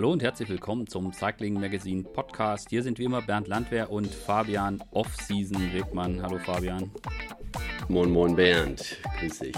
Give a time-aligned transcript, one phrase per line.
[0.00, 2.70] Hallo und herzlich willkommen zum Cycling Magazine Podcast.
[2.70, 6.22] Hier sind wie immer Bernd Landwehr und Fabian Off-Season Wegmann.
[6.22, 6.90] Hallo Fabian.
[7.88, 8.96] Moin, moin Bernd.
[9.18, 9.54] Grüß dich.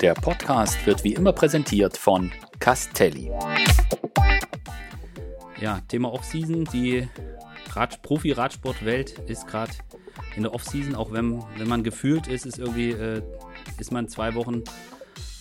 [0.00, 3.30] Der Podcast wird wie immer präsentiert von Castelli.
[5.60, 6.64] Ja, Thema Off-Season.
[6.72, 7.06] Die
[8.00, 9.72] Profi-Radsportwelt ist gerade
[10.34, 13.20] in der Off-Season, auch wenn, wenn man gefühlt ist, ist irgendwie, äh,
[13.78, 14.62] ist man zwei Wochen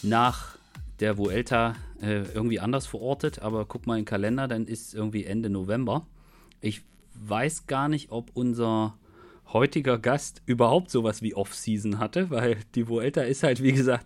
[0.04, 0.60] nach
[1.02, 5.26] der Vuelta äh, irgendwie anders verortet, aber guck mal in den Kalender, dann ist irgendwie
[5.26, 6.06] Ende November.
[6.62, 6.84] Ich
[7.16, 8.98] weiß gar nicht, ob unser
[9.52, 14.06] heutiger Gast überhaupt sowas wie Off-Season hatte, weil die Vuelta ist halt, wie gesagt,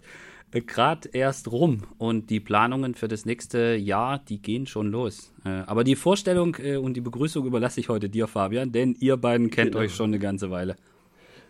[0.51, 5.33] äh, gerade erst rum und die Planungen für das nächste Jahr, die gehen schon los.
[5.43, 9.17] Äh, aber die Vorstellung äh, und die Begrüßung überlasse ich heute dir, Fabian, denn ihr
[9.17, 9.83] beiden kennt genau.
[9.83, 10.75] euch schon eine ganze Weile.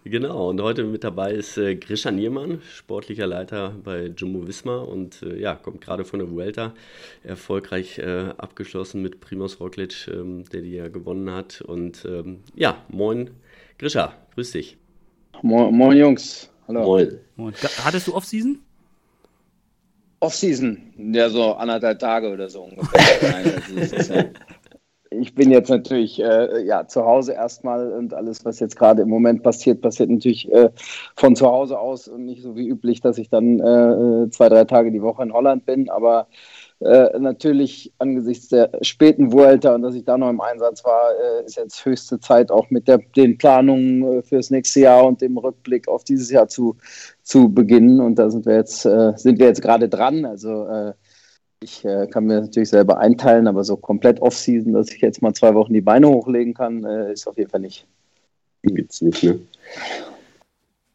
[0.08, 5.24] Genau, und heute mit dabei ist äh, Grisha Niermann, sportlicher Leiter bei Jumbo Visma und
[5.24, 6.76] äh, ja, kommt gerade von der Vuelta,
[7.24, 11.62] erfolgreich äh, abgeschlossen mit Primoz Roglic, ähm, der die ja gewonnen hat.
[11.62, 13.32] Und ähm, ja, moin
[13.80, 14.78] Grisha, grüß dich.
[15.42, 16.84] Moin, moin Jungs, hallo.
[16.84, 17.20] Moin.
[17.36, 17.54] moin.
[17.84, 18.60] Hattest du Off-Season?
[20.20, 23.32] Off-Season, ja so anderthalb Tage oder so ungefähr.
[24.14, 24.36] Nein,
[25.20, 29.10] ich bin jetzt natürlich äh, ja, zu Hause erstmal und alles, was jetzt gerade im
[29.10, 30.70] Moment passiert, passiert natürlich äh,
[31.16, 34.66] von zu Hause aus und nicht so wie üblich, dass ich dann äh, zwei, drei
[34.66, 35.90] Tage die Woche in Holland bin.
[35.90, 36.28] Aber
[36.82, 41.46] äh, natürlich angesichts der späten Vuelta und dass ich da noch im Einsatz war, äh,
[41.46, 45.38] ist jetzt höchste Zeit auch mit der, den Planungen äh, fürs nächste Jahr und dem
[45.38, 46.76] Rückblick auf dieses Jahr zu,
[47.24, 48.02] zu beginnen.
[48.02, 50.26] Und da sind wir jetzt, sind jetzt gerade dran.
[50.26, 50.94] Also
[51.60, 55.34] ich äh, kann mir natürlich selber einteilen, aber so komplett Off-Season, dass ich jetzt mal
[55.34, 57.88] zwei Wochen die Beine hochlegen kann, äh, ist auf jeden Fall nicht.
[58.64, 59.40] Gibt's nicht, ne?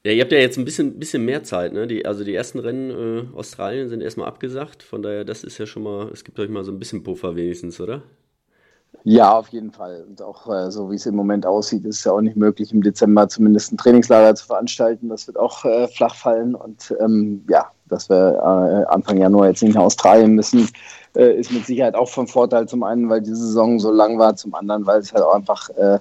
[0.03, 1.86] Ja, ihr habt ja jetzt ein bisschen, bisschen mehr Zeit, ne?
[1.86, 5.66] Die, also die ersten Rennen äh, Australien sind erstmal abgesagt, von daher, das ist ja
[5.66, 8.03] schon mal, es gibt euch mal so ein bisschen Puffer wenigstens, oder?
[9.04, 10.04] Ja, auf jeden Fall.
[10.09, 12.72] Und auch äh, so wie es im Moment aussieht, ist es ja auch nicht möglich,
[12.72, 15.09] im Dezember zumindest ein Trainingslager zu veranstalten.
[15.09, 16.54] Das wird auch äh, flach fallen.
[16.54, 20.69] Und ähm, ja, dass wir äh, Anfang Januar jetzt nicht nach Australien müssen,
[21.17, 22.67] äh, ist mit Sicherheit auch von Vorteil.
[22.67, 25.69] Zum einen, weil die Saison so lang war, zum anderen, weil es halt auch einfach,
[25.71, 25.99] äh,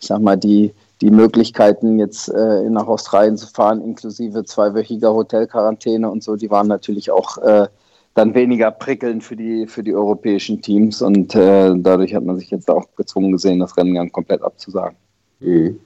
[0.00, 6.08] ich sag mal, die, die Möglichkeiten, jetzt äh, nach Australien zu fahren, inklusive zweiwöchiger Hotelquarantäne
[6.10, 7.66] und so, die waren natürlich auch äh,
[8.14, 12.50] dann weniger prickelnd für die, für die europäischen Teams und äh, dadurch hat man sich
[12.50, 14.96] jetzt auch gezwungen gesehen, das Rennen komplett abzusagen.
[15.40, 15.80] Mhm.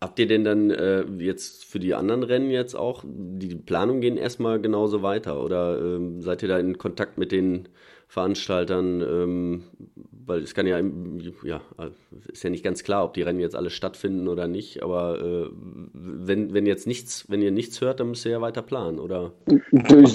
[0.00, 4.16] Habt ihr denn dann äh, jetzt für die anderen Rennen jetzt auch, die Planungen gehen
[4.16, 7.68] erstmal genauso weiter oder ähm, seid ihr da in Kontakt mit den
[8.08, 9.02] Veranstaltern?
[9.02, 9.64] Ähm,
[10.26, 10.80] weil es kann ja,
[11.44, 11.60] ja,
[12.32, 15.50] ist ja nicht ganz klar, ob die Rennen jetzt alle stattfinden oder nicht, aber äh,
[15.92, 19.32] wenn, wenn jetzt nichts, wenn ihr nichts hört, dann müsst ihr ja weiter planen, oder?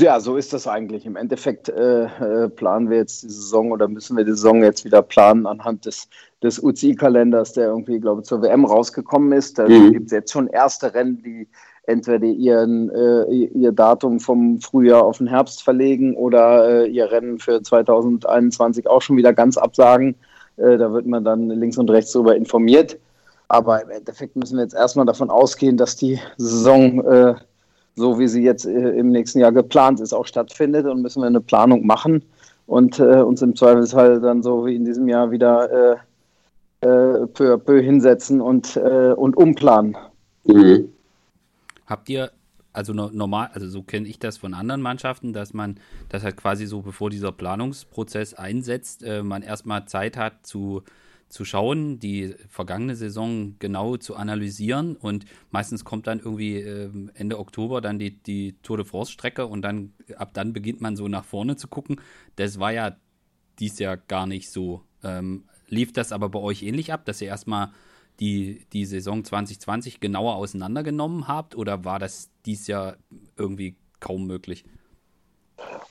[0.01, 1.05] Ja, so ist das eigentlich.
[1.05, 4.85] Im Endeffekt äh, äh planen wir jetzt die Saison oder müssen wir die Saison jetzt
[4.85, 6.09] wieder planen anhand des
[6.43, 9.59] des UCI-Kalenders, der irgendwie, glaube ich, zur WM rausgekommen ist.
[9.59, 9.93] Da mhm.
[9.93, 11.47] gibt es jetzt schon erste Rennen, die
[11.83, 17.39] entweder ihren, äh, ihr Datum vom Frühjahr auf den Herbst verlegen oder äh, ihr Rennen
[17.39, 20.15] für 2021 auch schon wieder ganz absagen.
[20.57, 22.97] Äh, da wird man dann links und rechts darüber informiert.
[23.47, 27.35] Aber im Endeffekt müssen wir jetzt erstmal davon ausgehen, dass die Saison, äh,
[27.95, 31.27] so wie sie jetzt äh, im nächsten Jahr geplant ist, auch stattfindet und müssen wir
[31.27, 32.23] eine Planung machen
[32.65, 35.99] und äh, uns im Zweifelsfall dann so wie in diesem Jahr wieder
[36.81, 39.95] äh, peu à peu hinsetzen und, äh, und umplanen.
[40.45, 40.89] Mhm.
[41.85, 42.31] Habt ihr,
[42.73, 45.75] also normal, also so kenne ich das von anderen Mannschaften, dass man,
[46.09, 50.83] das halt quasi so, bevor dieser Planungsprozess einsetzt, äh, man erstmal Zeit hat zu,
[51.31, 57.39] zu schauen, die vergangene Saison genau zu analysieren und meistens kommt dann irgendwie äh, Ende
[57.39, 61.25] Oktober dann die, die Tour de France-Strecke und dann ab dann beginnt man so nach
[61.25, 62.01] vorne zu gucken.
[62.35, 62.95] Das war ja
[63.59, 64.81] dies Jahr gar nicht so.
[65.03, 67.69] Ähm, Lief das aber bei euch ähnlich ab, dass ihr erstmal
[68.19, 72.97] die, die Saison 2020 genauer auseinandergenommen habt oder war das dies Jahr
[73.37, 74.65] irgendwie kaum möglich?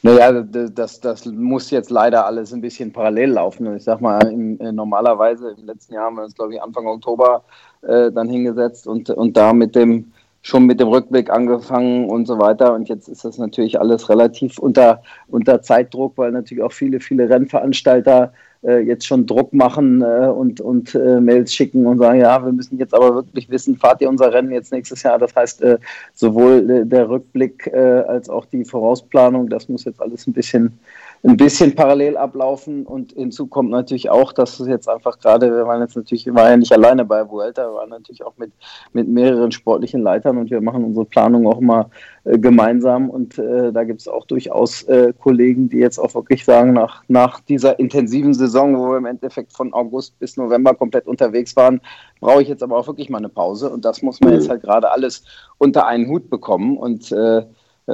[0.02, 3.74] Naja, das, das muss jetzt leider alles ein bisschen parallel laufen.
[3.74, 6.86] Ich sag mal, im, äh, normalerweise im letzten Jahr haben wir uns, glaube ich, Anfang
[6.86, 7.44] Oktober
[7.82, 10.12] äh, dann hingesetzt und, und da mit dem
[10.42, 12.74] schon mit dem Rückblick angefangen und so weiter.
[12.74, 17.28] Und jetzt ist das natürlich alles relativ unter, unter Zeitdruck, weil natürlich auch viele, viele
[17.28, 18.32] Rennveranstalter
[18.62, 22.78] jetzt schon Druck machen äh, und, und äh, Mails schicken und sagen, ja, wir müssen
[22.78, 25.18] jetzt aber wirklich wissen, fahrt ihr unser Rennen jetzt nächstes Jahr?
[25.18, 25.78] Das heißt, äh,
[26.14, 30.78] sowohl der Rückblick äh, als auch die Vorausplanung, das muss jetzt alles ein bisschen
[31.22, 35.66] ein bisschen parallel ablaufen und hinzu kommt natürlich auch, dass es jetzt einfach gerade, wir
[35.66, 38.52] waren jetzt natürlich, wir waren ja nicht alleine bei Vuelta, wir waren natürlich auch mit,
[38.94, 41.90] mit mehreren sportlichen Leitern und wir machen unsere Planung auch immer
[42.24, 46.42] äh, gemeinsam und äh, da gibt es auch durchaus äh, Kollegen, die jetzt auch wirklich
[46.44, 51.06] sagen, nach, nach dieser intensiven Saison, wo wir im Endeffekt von August bis November komplett
[51.06, 51.82] unterwegs waren,
[52.20, 54.62] brauche ich jetzt aber auch wirklich mal eine Pause und das muss man jetzt halt
[54.62, 55.24] gerade alles
[55.58, 57.44] unter einen Hut bekommen und äh, äh,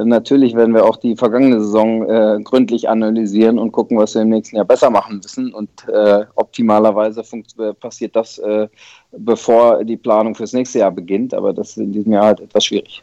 [0.05, 4.31] natürlich werden wir auch die vergangene Saison äh, gründlich analysieren und gucken, was wir im
[4.31, 5.55] nächsten Jahr besser machen müssen.
[5.55, 7.23] Und äh, optimalerweise
[7.59, 8.69] äh, passiert das, äh,
[9.13, 11.35] bevor die Planung fürs nächste Jahr beginnt.
[11.35, 13.03] Aber das ist in diesem Jahr halt etwas schwierig.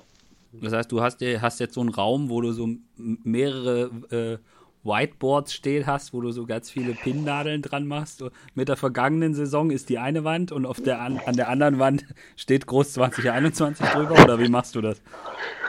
[0.62, 4.38] Das heißt, du hast, hast jetzt so einen Raum, wo du so mehrere äh,
[4.83, 8.24] Whiteboards stehen hast, wo du so ganz viele Pinnnadeln dran machst.
[8.53, 11.80] Mit der vergangenen Saison ist die eine Wand und auf der, an, an der anderen
[11.80, 15.01] Wand steht groß 2021 drüber oder wie machst du das?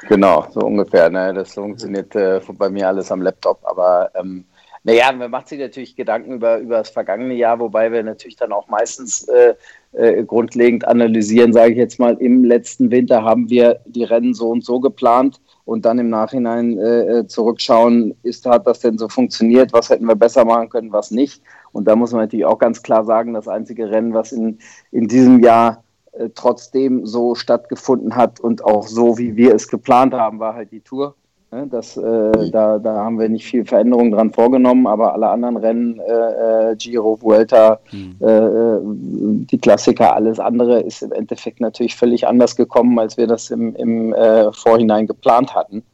[0.09, 1.11] Genau, so ungefähr.
[1.11, 1.33] Ne?
[1.35, 4.45] Das funktioniert äh, bei mir alles am Laptop, aber ähm,
[4.87, 8.53] naja, man macht sich natürlich Gedanken über, über das vergangene Jahr, wobei wir natürlich dann
[8.53, 9.55] auch meistens äh,
[9.93, 14.51] äh, grundlegend analysieren, sage ich jetzt mal, im letzten Winter haben wir die Rennen so
[14.51, 19.09] und so geplant und dann im Nachhinein äh, äh, zurückschauen, ist, hat das denn so
[19.09, 21.43] funktioniert, was hätten wir besser machen können, was nicht.
[21.73, 24.59] Und da muss man natürlich auch ganz klar sagen, das einzige Rennen, was in,
[24.93, 25.83] in diesem Jahr
[26.13, 30.71] äh, trotzdem so stattgefunden hat und auch so, wie wir es geplant haben, war halt
[30.71, 31.15] die Tour.
[31.55, 35.57] Ne, das, äh, da, da haben wir nicht viel Veränderung dran vorgenommen, aber alle anderen
[35.57, 38.17] Rennen, äh, äh Giro, Vuelta, mhm.
[38.19, 43.53] äh, die Klassiker, alles andere ist im Endeffekt natürlich völlig anders gekommen, als wir das
[43.53, 45.85] im, im äh, Vorhinein geplant hatten.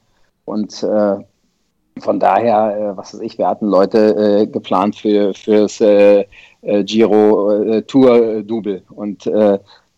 [0.47, 1.17] Und äh,
[1.99, 5.83] von daher, was weiß ich, wir hatten Leute geplant für fürs
[6.63, 9.31] Giro Tour Double und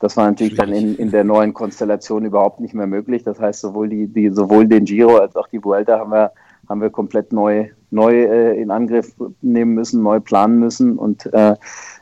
[0.03, 3.23] das war natürlich dann in, in der neuen Konstellation überhaupt nicht mehr möglich.
[3.23, 6.33] Das heißt, sowohl, die, die, sowohl den Giro als auch die Vuelta haben wir,
[6.69, 10.99] haben wir komplett neu, neu äh, in Angriff nehmen müssen, neu planen müssen.
[10.99, 11.55] Und äh,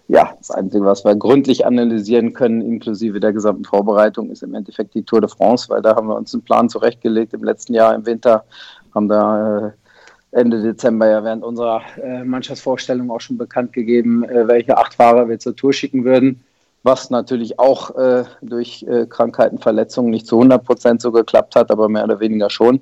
[0.08, 4.94] ja, das Einzige, was wir gründlich analysieren können, inklusive der gesamten Vorbereitung, ist im Endeffekt
[4.94, 7.94] die Tour de France, weil da haben wir uns einen Plan zurechtgelegt im letzten Jahr
[7.94, 8.44] im Winter,
[8.94, 9.70] haben da äh,
[10.30, 15.28] Ende Dezember ja während unserer äh, Mannschaftsvorstellung auch schon bekannt gegeben, äh, welche acht Fahrer
[15.28, 16.40] wir zur Tour schicken würden
[16.82, 21.70] was natürlich auch äh, durch äh, Krankheiten, Verletzungen nicht zu 100 Prozent so geklappt hat,
[21.70, 22.80] aber mehr oder weniger schon.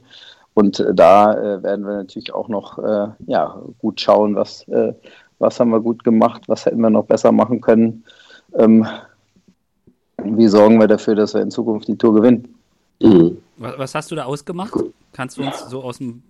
[0.55, 4.93] Und äh, da äh, werden wir natürlich auch noch äh, ja, gut schauen, was, äh,
[5.39, 8.05] was haben wir gut gemacht, was hätten wir noch besser machen können.
[8.55, 8.87] Ähm,
[10.23, 12.55] wie sorgen wir dafür, dass wir in Zukunft die Tour gewinnen?
[13.01, 13.39] Mhm.
[13.57, 14.75] Was hast du da ausgemacht?
[15.13, 16.23] Kannst du uns so aus dem,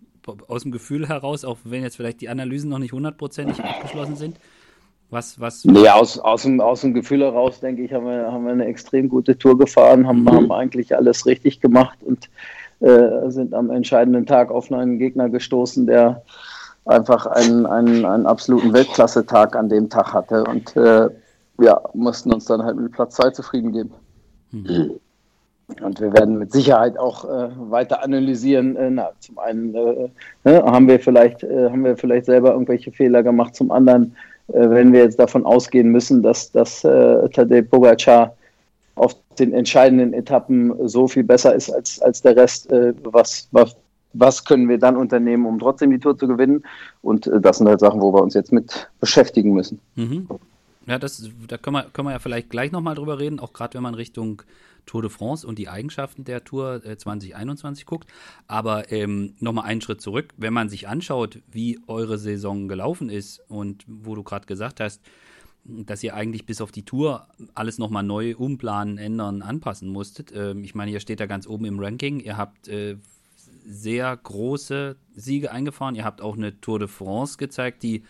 [0.47, 4.37] aus dem Gefühl heraus, auch wenn jetzt vielleicht die Analysen noch nicht hundertprozentig abgeschlossen sind,
[5.11, 5.65] was, was?
[5.65, 8.67] Nee, aus, aus, dem, aus dem Gefühl heraus, denke ich, haben wir, haben wir eine
[8.67, 10.31] extrem gute Tour gefahren, haben, mhm.
[10.31, 12.29] haben eigentlich alles richtig gemacht und
[12.81, 16.23] äh, sind am entscheidenden Tag auf einen Gegner gestoßen, der
[16.85, 21.09] einfach einen, einen, einen absoluten Weltklasse-Tag an dem Tag hatte und äh,
[21.61, 23.91] ja, mussten uns dann halt mit Platz 2 zufrieden geben.
[24.53, 25.01] Mhm.
[25.83, 28.77] Und wir werden mit Sicherheit auch äh, weiter analysieren.
[28.77, 30.09] Äh, na, zum einen äh,
[30.45, 33.55] ne, haben wir vielleicht äh, haben wir vielleicht selber irgendwelche Fehler gemacht.
[33.55, 38.35] Zum anderen äh, wenn wir jetzt davon ausgehen müssen, dass, dass äh, Tadej Pogacar
[38.95, 43.77] auf den entscheidenden Etappen so viel besser ist als, als der Rest, äh, was, was,
[44.13, 46.65] was können wir dann unternehmen, um trotzdem die Tour zu gewinnen?
[47.03, 49.81] Und äh, das sind halt Sachen, wo wir uns jetzt mit beschäftigen müssen.
[49.95, 50.27] Mhm.
[50.87, 53.75] Ja, das, da können wir, können wir ja vielleicht gleich nochmal drüber reden, auch gerade
[53.75, 54.43] wenn man Richtung
[54.89, 58.11] Tour de France und die Eigenschaften der Tour äh, 2021 guckt.
[58.49, 63.41] Aber ähm, nochmal einen Schritt zurück, wenn man sich anschaut, wie eure Saison gelaufen ist
[63.49, 65.01] und wo du gerade gesagt hast,
[65.65, 70.33] dass ihr eigentlich bis auf die Tour alles nochmal neu umplanen, ändern, anpassen musstet.
[70.35, 72.21] Ähm, ich meine, ihr steht da ganz oben im Ranking.
[72.21, 72.97] Ihr habt äh,
[73.67, 75.95] sehr große Siege eingefahren.
[75.95, 78.05] Ihr habt auch eine Tour de France gezeigt, die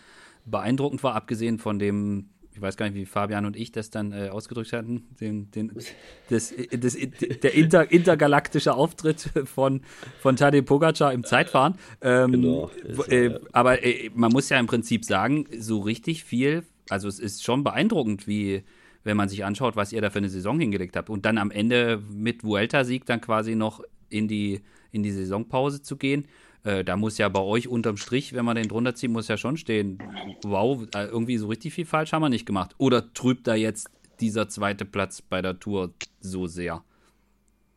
[0.46, 4.10] beeindruckend war, abgesehen von dem ich weiß gar nicht, wie Fabian und ich das dann
[4.10, 5.72] äh, ausgedrückt hatten, den, den,
[6.28, 6.96] das, das,
[7.42, 9.82] der inter, intergalaktische Auftritt von,
[10.18, 11.76] von Tadej Pogacar im Zeitfahren.
[12.00, 12.70] Ähm, genau.
[13.06, 17.44] Äh, aber äh, man muss ja im Prinzip sagen, so richtig viel, also es ist
[17.44, 18.64] schon beeindruckend, wie,
[19.04, 21.10] wenn man sich anschaut, was ihr da für eine Saison hingelegt habt.
[21.10, 25.96] Und dann am Ende mit Vuelta-Sieg dann quasi noch in die, in die Saisonpause zu
[25.96, 26.26] gehen.
[26.64, 29.36] Äh, da muss ja bei euch unterm Strich, wenn man den drunter zieht, muss ja
[29.36, 29.98] schon stehen,
[30.42, 32.74] wow, äh, irgendwie so richtig viel falsch haben wir nicht gemacht.
[32.78, 33.88] Oder trübt da jetzt
[34.20, 36.82] dieser zweite Platz bei der Tour so sehr?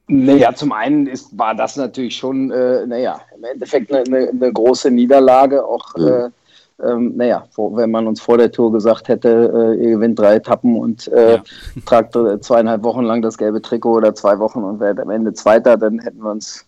[0.08, 4.52] Naja, zum einen ist, war das natürlich schon, äh, naja, im Endeffekt eine, eine, eine
[4.52, 5.64] große Niederlage.
[5.64, 6.08] Auch, mhm.
[6.08, 6.30] äh,
[6.84, 10.36] ähm, naja, vor, wenn man uns vor der Tour gesagt hätte, äh, ihr gewinnt drei
[10.36, 11.44] Etappen und äh, ja.
[11.86, 15.78] tragt zweieinhalb Wochen lang das gelbe Trikot oder zwei Wochen und werdet am Ende Zweiter,
[15.78, 16.66] dann hätten wir uns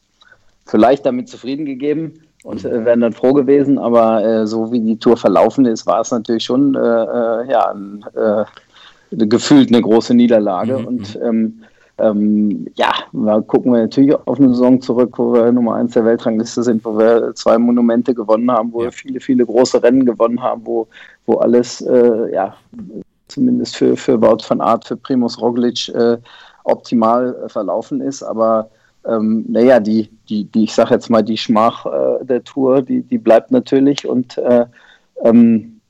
[0.66, 2.14] vielleicht damit zufrieden gegeben.
[2.44, 3.78] und äh, wären dann froh gewesen.
[3.78, 7.74] Aber äh, so wie die Tour verlaufen ist, war es natürlich schon äh, äh ja,
[8.16, 8.46] äh,
[9.26, 10.80] gefühlt eine große Niederlage.
[10.80, 10.86] Mhm.
[10.86, 11.22] Und mhm.
[11.24, 11.64] ähm,
[12.00, 16.06] ähm, ja, da gucken wir natürlich auf eine Saison zurück, wo wir Nummer eins der
[16.06, 18.86] Weltrangliste sind, wo wir zwei Monumente gewonnen haben, wo ja.
[18.86, 20.88] wir viele, viele große Rennen gewonnen haben, wo,
[21.28, 22.56] wo alles, äh, ja,
[23.28, 25.92] zumindest für, für Wout van Art, für Primus Roglic
[26.64, 28.24] optimal verlaufen ist.
[28.24, 28.70] Aber
[29.08, 33.02] ähm, naja, die, die, die, ich sage jetzt mal, die Schmach äh, der Tour, die,
[33.02, 34.66] die bleibt natürlich und äh,
[35.24, 35.82] ähm,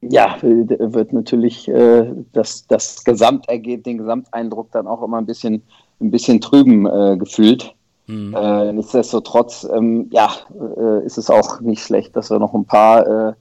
[0.00, 5.62] ja, wird natürlich äh, das, das Gesamtergebnis, den Gesamteindruck dann auch immer ein bisschen,
[6.00, 7.74] ein bisschen trüben äh, gefühlt.
[8.08, 8.34] Mhm.
[8.34, 10.30] Äh, nichtsdestotrotz, ähm, ja,
[10.76, 13.32] äh, ist es auch nicht schlecht, dass wir noch ein paar äh,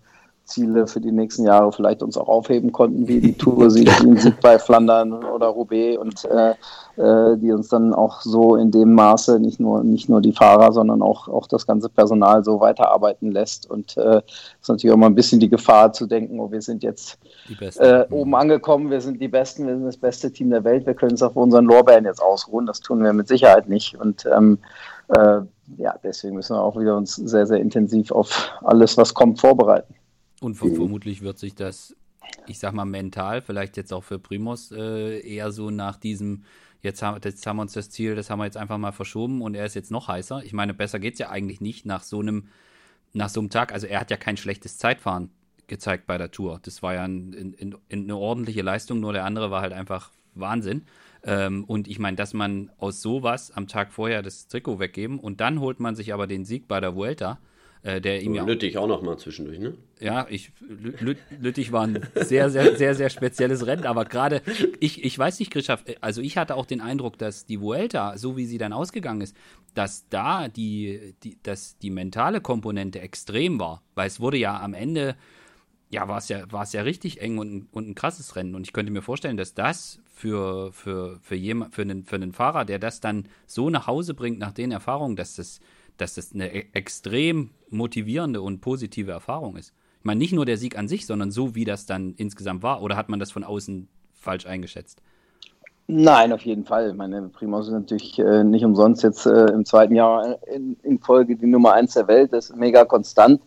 [0.51, 3.89] Ziele für die nächsten Jahre vielleicht uns auch aufheben konnten, wie die Tour-Sieg
[4.41, 6.53] bei Flandern oder Roubaix und äh,
[6.97, 10.73] äh, die uns dann auch so in dem Maße nicht nur, nicht nur die Fahrer,
[10.73, 13.69] sondern auch, auch das ganze Personal so weiterarbeiten lässt.
[13.69, 14.21] Und äh,
[14.59, 17.17] ist natürlich auch mal ein bisschen die Gefahr zu denken, oh, wir sind jetzt
[17.77, 20.93] äh, oben angekommen, wir sind die Besten, wir sind das beste Team der Welt, wir
[20.93, 22.65] können es auf unseren Lorbeeren jetzt ausruhen.
[22.65, 23.99] Das tun wir mit Sicherheit nicht.
[23.99, 24.59] Und ähm,
[25.07, 25.41] äh,
[25.77, 29.93] ja, deswegen müssen wir auch wieder uns sehr, sehr intensiv auf alles, was kommt, vorbereiten.
[30.41, 30.75] Und mhm.
[30.75, 31.95] vermutlich wird sich das,
[32.47, 36.43] ich sag mal, mental, vielleicht jetzt auch für Primus, äh, eher so nach diesem,
[36.81, 39.43] jetzt haben, jetzt haben wir uns das Ziel, das haben wir jetzt einfach mal verschoben
[39.43, 40.43] und er ist jetzt noch heißer.
[40.43, 42.47] Ich meine, besser geht es ja eigentlich nicht nach so einem,
[43.13, 43.71] nach so einem Tag.
[43.71, 45.29] Also er hat ja kein schlechtes Zeitfahren
[45.67, 46.59] gezeigt bei der Tour.
[46.63, 50.11] Das war ja ein, in, in, eine ordentliche Leistung, nur der andere war halt einfach
[50.33, 50.85] Wahnsinn.
[51.23, 55.39] Ähm, und ich meine, dass man aus sowas am Tag vorher das Trikot weggeben und
[55.39, 57.37] dann holt man sich aber den Sieg bei der Vuelta
[57.83, 59.73] äh, der ihm ja Lüttich auch noch mal zwischendurch, ne?
[59.99, 64.41] Ja, ich, Lü Lüttich war ein sehr, sehr, sehr, sehr spezielles Rennen, aber gerade,
[64.79, 68.37] ich, ich weiß nicht, Christoph, also ich hatte auch den Eindruck, dass die Vuelta, so
[68.37, 69.35] wie sie dann ausgegangen ist,
[69.73, 74.75] dass da die, die, dass die mentale Komponente extrem war, weil es wurde ja am
[74.75, 75.15] Ende,
[75.89, 78.67] ja, war es ja, war es ja richtig eng und, und ein krasses Rennen und
[78.67, 82.63] ich könnte mir vorstellen, dass das für, für, für, jemand, für, einen, für einen Fahrer,
[82.63, 85.59] der das dann so nach Hause bringt nach den Erfahrungen, dass das
[85.97, 89.73] dass das eine e-, extrem motivierende und positive Erfahrung ist.
[89.99, 92.81] Ich meine, nicht nur der Sieg an sich, sondern so, wie das dann insgesamt war.
[92.81, 95.01] Oder hat man das von außen falsch eingeschätzt?
[95.87, 96.93] Nein, auf jeden Fall.
[96.93, 101.35] Meine Primus ist natürlich äh, nicht umsonst jetzt äh, im zweiten Jahr in, in, Folge
[101.35, 102.31] die Nummer eins der Welt.
[102.31, 103.41] Das ist mega konstant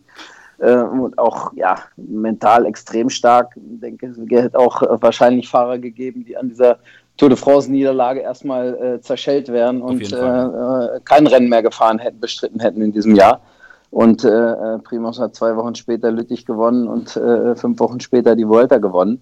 [0.59, 3.55] äh, und auch ja, mental extrem stark.
[3.55, 6.77] Ich denke, es hätte auch äh, wahrscheinlich Fahrer gegeben, die an dieser
[7.17, 12.19] Tour de France-Niederlage erstmal äh, zerschellt wären und äh, äh, kein Rennen mehr gefahren hätten,
[12.19, 13.41] bestritten hätten in diesem Jahr.
[13.89, 18.35] Und äh, äh Primus hat zwei Wochen später Lüttich gewonnen und äh, fünf Wochen später
[18.35, 19.21] die Vuelta gewonnen.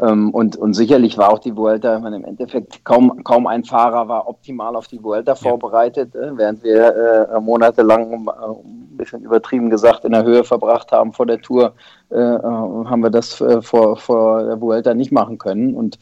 [0.00, 3.62] Ähm, und, und sicherlich war auch die Vuelta, ich meine, im Endeffekt kaum, kaum ein
[3.62, 5.36] Fahrer war optimal auf die Vuelta ja.
[5.36, 11.26] vorbereitet, während wir monatelang, um, ein bisschen übertrieben gesagt, in der Höhe verbracht haben vor
[11.26, 11.74] der Tour,
[12.10, 15.74] haben wir das vor, vor der Vuelta nicht machen können.
[15.74, 15.98] Und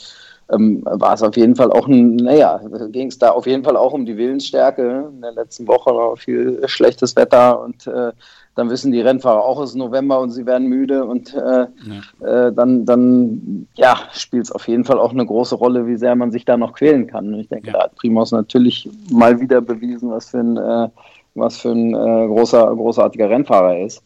[0.51, 3.77] ähm, war es auf jeden Fall auch ein, naja, ging es da auf jeden Fall
[3.77, 5.11] auch um die Willensstärke.
[5.13, 8.13] In der letzten Woche war viel schlechtes Wetter und äh,
[8.55, 12.47] dann wissen die Rennfahrer auch, es ist November und sie werden müde und äh, ja.
[12.49, 16.17] äh, dann, dann ja, spielt es auf jeden Fall auch eine große Rolle, wie sehr
[16.17, 17.33] man sich da noch quälen kann.
[17.33, 17.75] Und ich denke, ja.
[17.75, 20.89] da hat Primus natürlich mal wieder bewiesen, was für ein, äh,
[21.37, 24.03] was für ein äh, großer, großartiger Rennfahrer er ist.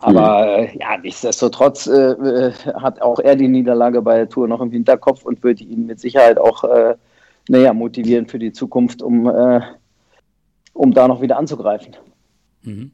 [0.00, 0.64] Aber mhm.
[0.64, 4.70] äh, ja, nichtsdestotrotz äh, äh, hat auch er die Niederlage bei der Tour noch im
[4.70, 6.96] Hinterkopf und würde ihn mit Sicherheit auch äh,
[7.48, 9.60] näher motivieren für die Zukunft, um, äh,
[10.74, 11.96] um da noch wieder anzugreifen.
[12.62, 12.90] Mhm.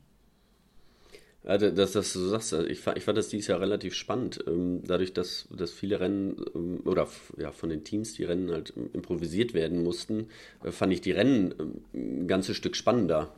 [1.47, 4.43] Ja, dass, dass du sagst, ich fand, ich fand das dieses Jahr relativ spannend.
[4.47, 8.73] Ähm, dadurch, dass, dass viele Rennen ähm, oder ja, von den Teams die Rennen halt
[8.95, 10.29] improvisiert werden mussten,
[10.65, 13.35] äh, fand ich die Rennen ähm, ein ganzes Stück spannender.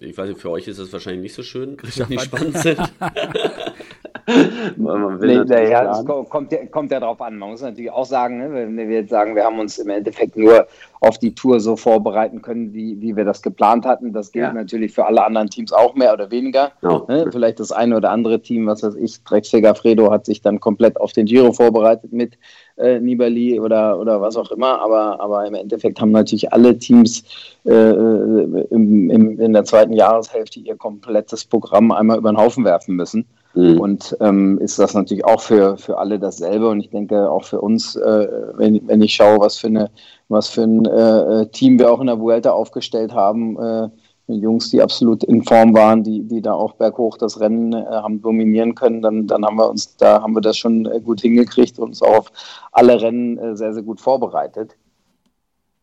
[0.00, 2.78] Ich weiß nicht, für euch ist das wahrscheinlich nicht so schön, dass die spannend sind.
[4.76, 7.36] man will nee, ja, es kommt, ja, kommt ja drauf an.
[7.36, 10.36] Man muss natürlich auch sagen, ne, wenn wir jetzt sagen, wir haben uns im Endeffekt
[10.36, 10.66] nur
[11.00, 14.12] auf die Tour so vorbereiten können, wie, wie wir das geplant hatten.
[14.12, 14.52] Das gilt ja.
[14.52, 16.72] natürlich für alle anderen Teams auch mehr oder weniger.
[16.80, 17.02] Ja.
[17.08, 17.28] Ne?
[17.30, 20.98] Vielleicht das eine oder andere Team, was weiß ich, Drecksfeger Fredo hat sich dann komplett
[20.98, 22.38] auf den Giro vorbereitet mit
[22.78, 24.80] äh, Nibali oder, oder was auch immer.
[24.80, 27.24] Aber, aber im Endeffekt haben natürlich alle Teams
[27.64, 32.96] äh, im, im, in der zweiten Jahreshälfte ihr komplettes Programm einmal über den Haufen werfen
[32.96, 33.26] müssen.
[33.54, 33.80] Mhm.
[33.80, 36.68] Und ähm, ist das natürlich auch für, für alle dasselbe.
[36.68, 39.90] Und ich denke auch für uns, äh, wenn, wenn ich schaue, was für, eine,
[40.28, 43.88] was für ein äh, Team wir auch in der Vuelta aufgestellt haben, äh,
[44.26, 48.22] Jungs, die absolut in Form waren, die, die da auch berghoch das Rennen äh, haben
[48.22, 51.78] dominieren können, dann, dann haben wir uns, da haben wir das schon äh, gut hingekriegt
[51.78, 52.32] und uns auch auf
[52.72, 54.76] alle Rennen äh, sehr, sehr gut vorbereitet.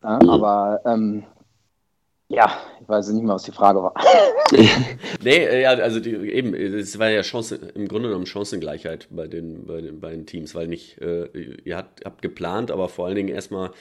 [0.04, 0.30] Ja, mhm.
[0.30, 1.24] Aber ähm,
[2.32, 3.94] Ja, ich weiß nicht mehr, was die Frage war.
[5.22, 9.28] nee, äh, ja, also die, eben, es war ja Chance, im Grunde genommen Chancengleichheit bei
[9.28, 11.26] den, bei den, bei den Teams, weil nicht, äh,
[11.66, 13.72] ihr habt, habt geplant, aber vor allen Dingen erstmal,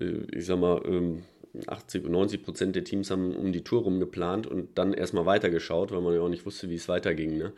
[0.00, 1.24] äh, ich sag mal, ähm,
[1.66, 5.90] 80, 90 Prozent der Teams haben um die Tour rum geplant und dann erstmal weitergeschaut,
[5.90, 7.36] weil man ja auch nicht wusste, wie es weiterging.
[7.38, 7.54] Ne?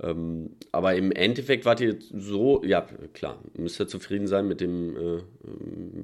[0.00, 4.96] Ähm, aber im Endeffekt wart ihr so, ja klar, müsst ihr zufrieden sein mit dem
[4.96, 5.22] äh,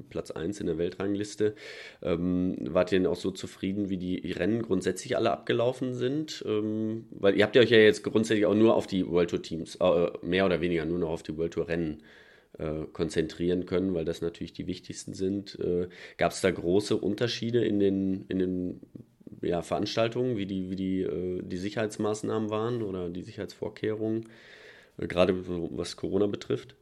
[0.09, 1.55] Platz 1 in der Weltrangliste.
[2.01, 6.43] Ähm, wart ihr denn auch so zufrieden, wie die Rennen grundsätzlich alle abgelaufen sind?
[6.47, 9.41] Ähm, weil ihr habt ja euch ja jetzt grundsätzlich auch nur auf die World Tour
[9.41, 12.03] Teams, äh, mehr oder weniger nur noch auf die World Tour Rennen
[12.57, 15.57] äh, konzentrieren können, weil das natürlich die wichtigsten sind.
[15.59, 18.81] Äh, Gab es da große Unterschiede in den, in den
[19.41, 24.27] ja, Veranstaltungen, wie die, wie die, äh, die Sicherheitsmaßnahmen waren oder die Sicherheitsvorkehrungen,
[24.97, 26.75] äh, gerade was Corona betrifft?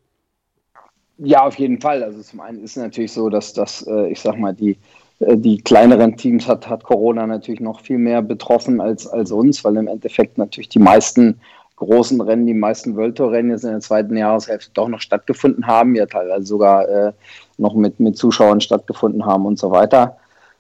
[1.18, 2.04] Ja, auf jeden Fall.
[2.04, 4.78] Also zum einen ist es natürlich so, dass das, äh, ich sag mal, die,
[5.20, 9.76] die kleineren Teams hat, hat Corona natürlich noch viel mehr betroffen als, als uns, weil
[9.78, 11.40] im Endeffekt natürlich die meisten
[11.78, 15.66] großen Rennen, die meisten World Tour Rennen jetzt in der zweiten Jahreshälfte doch noch stattgefunden
[15.66, 17.14] haben, ja teilweise sogar äh,
[17.58, 20.18] noch mit, mit Zuschauern stattgefunden haben und so weiter.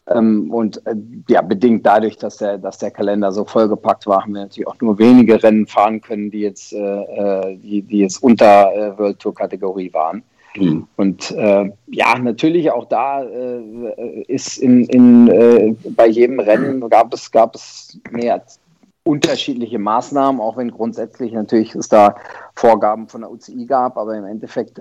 [0.09, 0.95] Ähm, und äh,
[1.27, 4.79] ja, bedingt dadurch, dass der, dass der Kalender so vollgepackt war, haben wir natürlich auch
[4.79, 9.19] nur wenige Rennen fahren können, die jetzt, äh, äh die, die jetzt unter äh, World
[9.19, 10.23] Tour Kategorie waren.
[10.55, 10.87] Mhm.
[10.95, 17.29] Und äh, ja, natürlich auch da äh, ist in, in, bei jedem Rennen gab es,
[17.29, 18.43] gab es mehr
[19.03, 22.15] unterschiedliche Maßnahmen, auch wenn grundsätzlich natürlich es da
[22.55, 24.79] Vorgaben von der UCI gab, aber im Endeffekt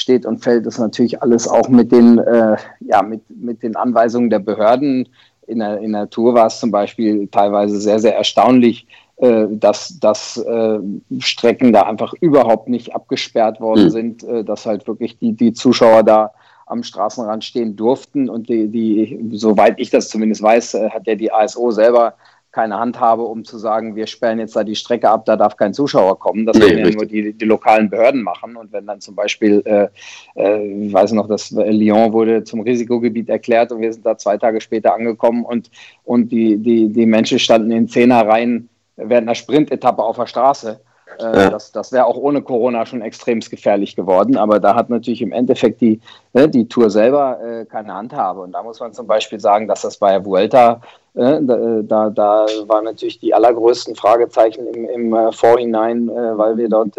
[0.00, 4.30] steht und fällt es natürlich alles auch mit den, äh, ja, mit, mit den Anweisungen
[4.30, 5.08] der Behörden.
[5.46, 9.98] In der, in der Tour war es zum Beispiel teilweise sehr, sehr erstaunlich, äh, dass,
[9.98, 10.78] dass äh,
[11.18, 13.90] Strecken da einfach überhaupt nicht abgesperrt worden mhm.
[13.90, 16.32] sind, äh, dass halt wirklich die, die Zuschauer da
[16.66, 21.16] am Straßenrand stehen durften und die, die, soweit ich das zumindest weiß, äh, hat ja
[21.16, 22.14] die ASO selber
[22.52, 25.72] keine Handhabe, um zu sagen, wir sperren jetzt da die Strecke ab, da darf kein
[25.72, 26.46] Zuschauer kommen.
[26.46, 28.56] Das nee, können ja nur die, die lokalen Behörden machen.
[28.56, 29.88] Und wenn dann zum Beispiel, äh,
[30.34, 34.36] äh, ich weiß noch, dass Lyon wurde zum Risikogebiet erklärt und wir sind da zwei
[34.36, 35.70] Tage später angekommen und,
[36.04, 40.80] und die, die, die Menschen standen in Zehnerreihen während einer Sprintetappe auf der Straße.
[41.18, 41.50] Äh, ja.
[41.50, 44.36] Das, das wäre auch ohne Corona schon extrem gefährlich geworden.
[44.36, 46.00] Aber da hat natürlich im Endeffekt die,
[46.32, 48.40] ne, die Tour selber äh, keine Handhabe.
[48.40, 50.80] Und da muss man zum Beispiel sagen, dass das bei der Vuelta
[51.14, 51.40] äh,
[51.82, 56.96] da, da waren natürlich die allergrößten Fragezeichen im, im äh, Vorhinein, äh, weil wir dort,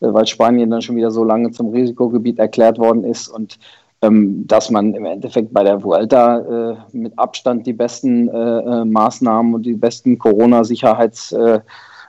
[0.00, 3.58] weil Spanien dann schon wieder so lange zum Risikogebiet erklärt worden ist und
[4.02, 8.26] ähm, dass man im Endeffekt bei der Vuelta mit Abstand die besten
[8.90, 10.18] Maßnahmen und die besten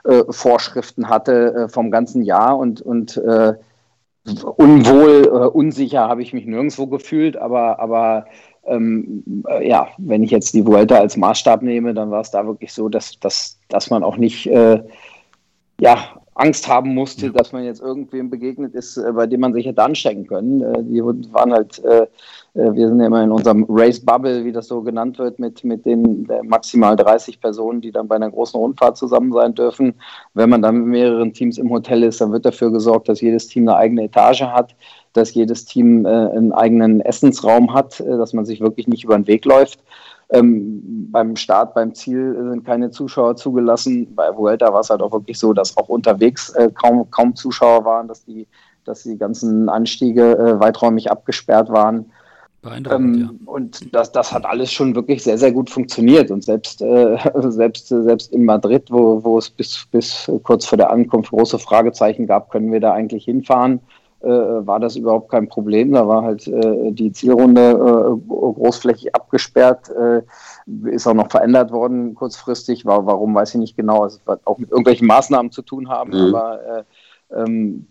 [0.06, 3.20] Corona-Sicherheitsvorschriften hatte vom ganzen Jahr und, und
[4.56, 8.26] unwohl, unsicher habe ich mich nirgendwo gefühlt, aber, aber
[8.66, 12.46] ähm, äh, ja, wenn ich jetzt die Vuelta als Maßstab nehme, dann war es da
[12.46, 14.82] wirklich so, dass, dass, dass man auch nicht äh,
[15.80, 15.98] ja,
[16.36, 17.32] Angst haben musste, ja.
[17.32, 20.60] dass man jetzt irgendwem begegnet ist, äh, bei dem man sich hätte anstecken können.
[20.60, 22.06] Äh, die waren halt, äh,
[22.54, 25.84] wir sind ja immer in unserem Race Bubble, wie das so genannt wird, mit, mit
[25.84, 29.94] den maximal 30 Personen, die dann bei einer großen Rundfahrt zusammen sein dürfen.
[30.34, 33.48] Wenn man dann mit mehreren Teams im Hotel ist, dann wird dafür gesorgt, dass jedes
[33.48, 34.74] Team eine eigene Etage hat
[35.12, 39.46] dass jedes Team einen eigenen Essensraum hat, dass man sich wirklich nicht über den Weg
[39.46, 39.80] läuft.
[40.30, 44.14] Ähm, beim Start, beim Ziel sind keine Zuschauer zugelassen.
[44.14, 47.84] Bei Vuelta war es halt auch wirklich so, dass auch unterwegs äh, kaum, kaum Zuschauer
[47.84, 48.48] waren, dass die,
[48.84, 52.06] dass die ganzen Anstiege äh, weiträumig abgesperrt waren.
[52.90, 53.30] Ähm, ja.
[53.44, 56.32] Und das, das hat alles schon wirklich sehr, sehr gut funktioniert.
[56.32, 57.16] Und selbst, äh,
[57.48, 62.26] selbst, selbst in Madrid, wo, wo es bis, bis kurz vor der Ankunft große Fragezeichen
[62.26, 63.80] gab, können wir da eigentlich hinfahren
[64.28, 65.92] war das überhaupt kein Problem.
[65.92, 70.22] Da war halt äh, die Zielrunde äh, großflächig abgesperrt, äh,
[70.90, 72.84] ist auch noch verändert worden kurzfristig.
[72.84, 74.04] War, warum weiß ich nicht genau.
[74.04, 76.34] Es wird auch mit irgendwelchen Maßnahmen zu tun haben, mhm.
[76.34, 76.60] aber
[77.30, 77.86] äh, ähm,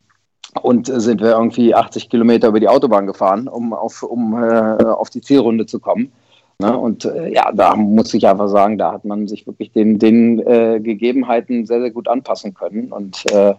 [0.61, 5.09] und sind wir irgendwie 80 Kilometer über die Autobahn gefahren, um auf, um, äh, auf
[5.09, 6.11] die Zielrunde zu kommen.
[6.59, 6.77] Ne?
[6.77, 10.39] Und äh, ja, da muss ich einfach sagen, da hat man sich wirklich den, den
[10.39, 12.91] äh, Gegebenheiten sehr, sehr gut anpassen können.
[12.91, 13.55] Und äh,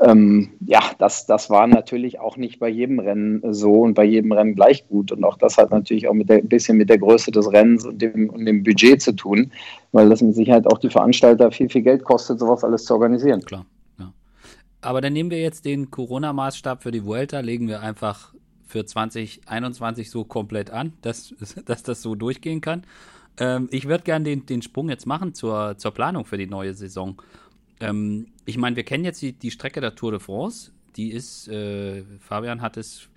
[0.00, 4.32] ähm, ja, das, das war natürlich auch nicht bei jedem Rennen so und bei jedem
[4.32, 5.12] Rennen gleich gut.
[5.12, 7.84] Und auch das hat natürlich auch mit der, ein bisschen mit der Größe des Rennens
[7.84, 9.52] und dem, und dem Budget zu tun,
[9.92, 13.42] weil das mit Sicherheit auch die Veranstalter viel, viel Geld kostet, sowas alles zu organisieren.
[13.44, 13.66] Klar,
[13.98, 14.12] ja.
[14.80, 18.32] Aber dann nehmen wir jetzt den Corona-Maßstab für die Vuelta, legen wir einfach
[18.64, 21.34] für 2021 so komplett an, dass,
[21.66, 22.84] dass das so durchgehen kann.
[23.38, 26.72] Ähm, ich würde gerne den, den Sprung jetzt machen zur, zur Planung für die neue
[26.72, 27.20] Saison.
[27.80, 30.72] Ähm, ich meine, wir kennen jetzt die, die, Strecke der Tour de France.
[30.96, 33.08] Die ist, äh, Fabian hat es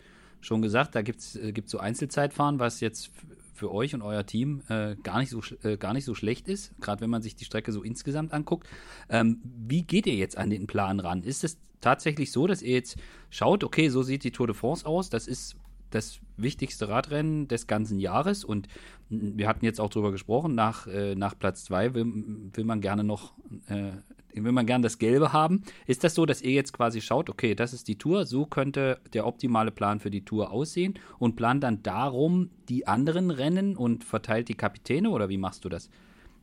[0.41, 3.11] schon gesagt, da gibt es äh, so Einzelzeitfahren, was jetzt
[3.53, 6.73] für euch und euer Team äh, gar, nicht so, äh, gar nicht so schlecht ist,
[6.81, 8.67] gerade wenn man sich die Strecke so insgesamt anguckt.
[9.09, 11.23] Ähm, wie geht ihr jetzt an den Plan ran?
[11.23, 12.97] Ist es tatsächlich so, dass ihr jetzt
[13.29, 15.55] schaut, okay, so sieht die Tour de France aus, das ist
[15.91, 18.67] das wichtigste Radrennen des ganzen Jahres und
[19.09, 22.05] wir hatten jetzt auch darüber gesprochen, nach, äh, nach Platz zwei will,
[22.53, 23.33] will man gerne noch
[23.67, 23.91] äh,
[24.35, 25.63] will man gerne das Gelbe haben.
[25.87, 28.99] Ist das so, dass ihr jetzt quasi schaut, okay, das ist die Tour, so könnte
[29.13, 34.03] der optimale Plan für die Tour aussehen und plant dann darum die anderen Rennen und
[34.03, 35.89] verteilt die Kapitäne oder wie machst du das?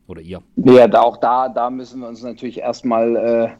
[0.06, 0.42] Oder ihr?
[0.56, 3.50] Ja, auch da, da müssen wir uns natürlich erstmal äh,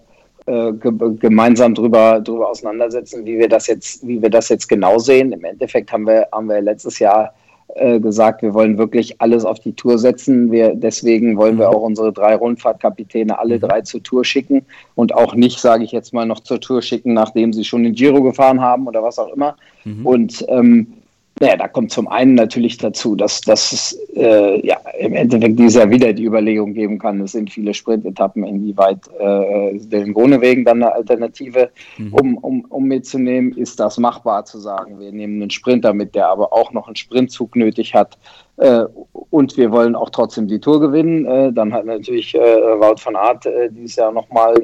[0.47, 5.33] äh, gemeinsam drüber, drüber auseinandersetzen, wie wir das jetzt, wie wir das jetzt genau sehen.
[5.33, 7.35] Im Endeffekt haben wir, haben wir letztes Jahr
[7.75, 10.51] äh, gesagt, wir wollen wirklich alles auf die Tour setzen.
[10.51, 11.75] Wir, deswegen wollen wir mhm.
[11.75, 13.61] auch unsere drei Rundfahrtkapitäne alle mhm.
[13.61, 17.15] drei zur Tour schicken und auch nicht, sage ich jetzt mal, noch zur Tour schicken,
[17.15, 19.57] nachdem sie schon den Giro gefahren haben oder was auch immer.
[19.85, 20.07] Mhm.
[20.07, 20.95] Und ähm,
[21.41, 25.75] naja, da kommt zum einen natürlich dazu, dass, dass es äh, ja, im Endeffekt dieses
[25.75, 30.83] Jahr wieder die Überlegung geben kann, es sind viele Sprintetappen, inwieweit äh, den Grunewegen dann
[30.83, 32.13] eine Alternative, mhm.
[32.13, 33.53] um, um, um mitzunehmen.
[33.57, 36.97] Ist das machbar zu sagen, wir nehmen einen Sprinter mit, der aber auch noch einen
[36.97, 38.19] Sprintzug nötig hat
[38.59, 38.85] äh,
[39.31, 41.25] und wir wollen auch trotzdem die Tour gewinnen.
[41.25, 44.55] Äh, dann hat natürlich äh, Wout van Aert äh, dieses Jahr nochmal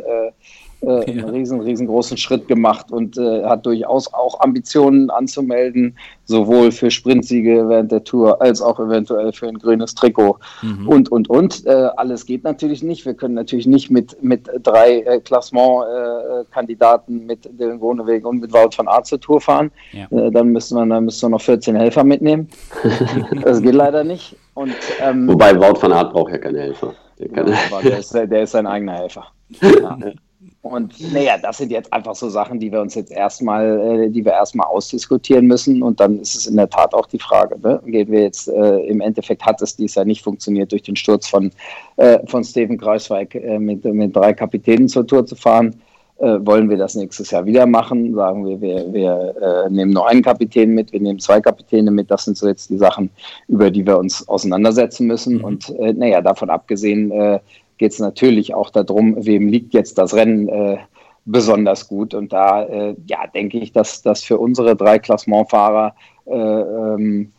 [0.83, 6.73] äh, äh, einen riesen, riesengroßen Schritt gemacht und äh, hat durchaus auch Ambitionen anzumelden, sowohl
[6.73, 10.89] für Sprintsiege während der Tour als auch eventuell für ein grünes Trikot mhm.
[10.89, 11.65] und, und, und.
[11.67, 13.07] Äh, alles geht natürlich nicht.
[13.07, 18.71] Wir können natürlich nicht mit, mit drei äh, Klassement-Kandidaten, mit Dylan Wohneweg und mit Wout
[18.77, 19.71] van Aert zur Tour fahren.
[19.93, 20.07] Ja.
[20.17, 22.49] Äh, dann müssen wir, dann müssen wir noch 14 Helfer mitnehmen.
[23.43, 24.37] das geht leider nicht.
[24.55, 26.95] Und, ähm, Wobei Wout van Aert braucht ja keine Helfer.
[27.19, 29.27] Der, kann ja, der, ist, der ist sein eigener Helfer.
[29.63, 29.97] Ja.
[30.67, 34.25] Und naja, das sind jetzt einfach so Sachen, die wir uns jetzt erstmal, äh, die
[34.25, 35.83] wir erstmal ausdiskutieren müssen.
[35.83, 37.81] Und dann ist es in der Tat auch die Frage, ne?
[37.87, 41.29] gehen wir jetzt, äh, im Endeffekt hat es dies Jahr nicht funktioniert, durch den Sturz
[41.29, 41.51] von,
[41.97, 45.81] äh, von Steven Kreisweig äh, mit, mit drei Kapitänen zur Tour zu fahren.
[46.19, 48.15] Äh, wollen wir das nächstes Jahr wieder machen?
[48.15, 52.11] Sagen wir, wir, wir äh, nehmen nur einen Kapitän mit, wir nehmen zwei Kapitäne mit.
[52.11, 53.11] Das sind so jetzt die Sachen,
[53.49, 55.39] über die wir uns auseinandersetzen müssen.
[55.39, 55.45] Mhm.
[55.45, 57.41] Und naja, davon abgesehen,
[57.79, 60.79] geht es natürlich auch darum, wem liegt jetzt das Rennen äh,
[61.25, 62.15] besonders gut.
[62.15, 65.95] Und da äh, ja, denke ich, dass das für unsere drei Klassementfahrer
[66.27, 67.33] äh, ähm,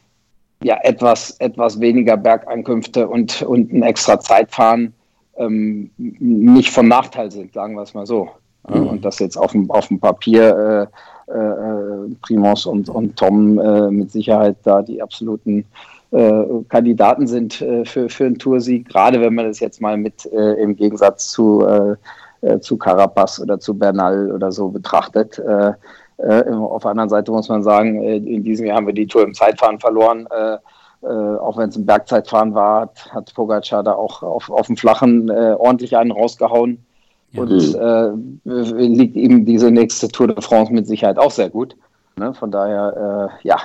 [0.63, 4.93] ja, etwas, etwas weniger Bergeinkünfte und, und ein extra Zeitfahren
[5.37, 8.29] ähm, nicht von Nachteil sind, sagen wir es mal so.
[8.67, 8.87] Mhm.
[8.87, 10.89] Und das jetzt auf dem, auf dem Papier
[11.27, 17.61] äh, äh, Primos und, und Tom äh, mit Sicherheit da die absoluten äh, Kandidaten sind
[17.61, 21.31] äh, für, für einen Toursieg, gerade wenn man das jetzt mal mit äh, im Gegensatz
[21.31, 21.95] zu, äh,
[22.41, 25.37] äh, zu Carapaz oder zu Bernal oder so betrachtet.
[25.39, 25.73] Äh,
[26.19, 29.35] auf der anderen Seite muss man sagen, in diesem Jahr haben wir die Tour im
[29.35, 30.27] Zeitfahren verloren.
[30.27, 35.29] auch wenn es ein Bergzeitfahren war, hat, hat Pogacar da auch auf, auf dem Flachen
[35.29, 36.83] ordentlich einen rausgehauen.
[37.33, 37.43] Ja.
[37.43, 37.51] Und
[38.73, 41.75] liegt ihm diese nächste Tour de France mit Sicherheit auch sehr gut.
[42.15, 42.33] Ne?
[42.33, 43.57] Von daher, ja,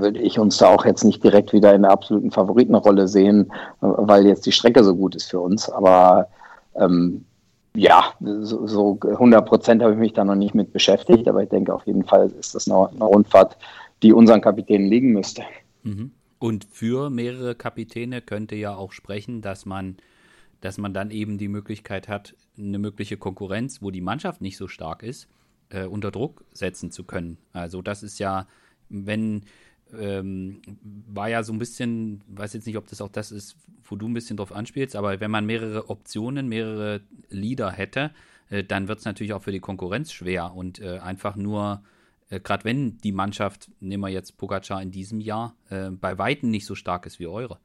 [0.00, 4.26] würde ich uns da auch jetzt nicht direkt wieder in der absoluten Favoritenrolle sehen, weil
[4.26, 5.68] jetzt die Strecke so gut ist für uns.
[5.68, 6.28] Aber
[6.74, 7.24] ähm,
[7.74, 11.48] ja, so, so 100 Prozent habe ich mich da noch nicht mit beschäftigt, aber ich
[11.50, 13.56] denke auf jeden Fall ist das eine, eine Rundfahrt,
[14.02, 15.42] die unseren Kapitänen liegen müsste.
[15.82, 16.12] Mhm.
[16.38, 19.96] Und für mehrere Kapitäne könnte ja auch sprechen, dass man,
[20.60, 24.68] dass man dann eben die Möglichkeit hat, eine mögliche Konkurrenz, wo die Mannschaft nicht so
[24.68, 25.28] stark ist,
[25.70, 27.38] äh, unter Druck setzen zu können.
[27.52, 28.46] Also das ist ja,
[28.88, 29.42] wenn
[29.92, 30.60] ähm,
[31.08, 34.08] war ja so ein bisschen, weiß jetzt nicht, ob das auch das ist, wo du
[34.08, 38.10] ein bisschen drauf anspielst, aber wenn man mehrere Optionen, mehrere Leader hätte,
[38.50, 41.82] äh, dann wird es natürlich auch für die Konkurrenz schwer und äh, einfach nur,
[42.30, 46.50] äh, gerade wenn die Mannschaft, nehmen wir jetzt Pogacar in diesem Jahr, äh, bei Weitem
[46.50, 47.58] nicht so stark ist wie eure.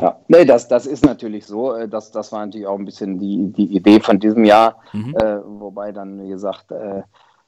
[0.00, 1.74] Ja, nee, das, das ist natürlich so.
[1.74, 5.14] Äh, das, das war natürlich auch ein bisschen die, die Idee von diesem Jahr, mhm.
[5.16, 6.72] Äh, wobei dann, wie gesagt,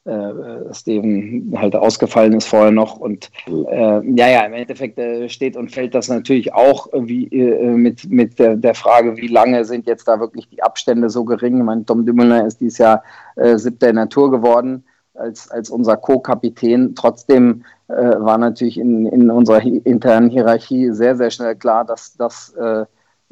[0.05, 2.99] äh, Steven halt ausgefallen ist vorher noch.
[2.99, 7.71] Und äh, ja, ja, im Endeffekt äh, steht und fällt das natürlich auch wie, äh,
[7.71, 11.59] mit, mit der, der, Frage, wie lange sind jetzt da wirklich die Abstände so gering.
[11.59, 13.03] Ich meine, Tom Dümmler ist dieses Jahr
[13.37, 16.95] äh, siebter in der Tour geworden als, als unser Co-Kapitän.
[16.95, 22.55] Trotzdem äh, war natürlich in, in unserer internen Hierarchie sehr, sehr schnell klar, dass das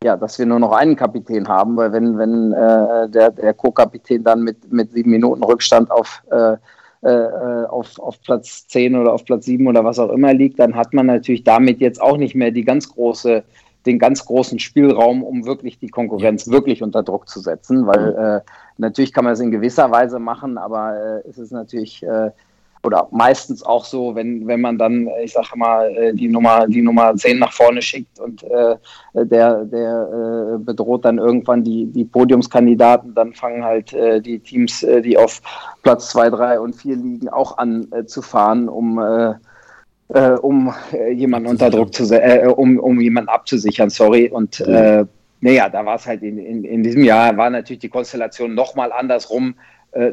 [0.03, 4.25] ja, dass wir nur noch einen Kapitän haben, weil wenn, wenn äh, der, der Co-Kapitän
[4.25, 6.57] dann mit, mit sieben Minuten Rückstand auf, äh,
[7.03, 10.77] äh, auf, auf Platz 10 oder auf Platz 7 oder was auch immer liegt, dann
[10.77, 13.43] hat man natürlich damit jetzt auch nicht mehr die ganz große,
[13.87, 18.51] den ganz großen Spielraum, um wirklich die Konkurrenz wirklich unter Druck zu setzen, weil äh,
[18.79, 22.31] natürlich kann man es in gewisser Weise machen, aber äh, es ist natürlich äh,
[22.85, 26.83] oder meistens auch so, wenn, wenn man dann, ich sage mal, äh, die Nummer, die
[26.83, 28.77] Nummer 10 nach vorne schickt und äh,
[29.15, 34.83] der, der äh, bedroht dann irgendwann die, die Podiumskandidaten, dann fangen halt äh, die Teams,
[34.83, 35.41] äh, die auf
[35.83, 39.35] Platz 2, 3 und 4 liegen, auch an äh, zu fahren, um äh,
[40.09, 44.29] äh, um äh, jemanden unter Druck zu äh, um, um jemanden abzusichern, sorry.
[44.29, 45.07] Und äh,
[45.41, 48.93] naja, da war es halt in, in, in diesem Jahr war natürlich die Konstellation nochmal
[48.93, 49.55] andersrum, äh,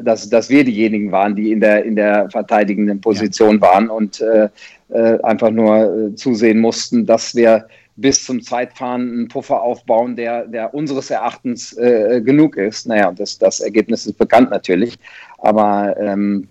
[0.02, 3.62] dass, dass wir diejenigen waren, die in der, in der verteidigenden Position ja.
[3.62, 4.48] waren und äh,
[4.90, 7.66] äh, einfach nur äh, zusehen mussten, dass wir
[7.96, 12.86] bis zum Zeitfahren einen Puffer aufbauen, der, der unseres Erachtens äh, genug ist.
[12.86, 14.98] Naja, das, das Ergebnis ist bekannt natürlich,
[15.38, 16.48] aber ähm,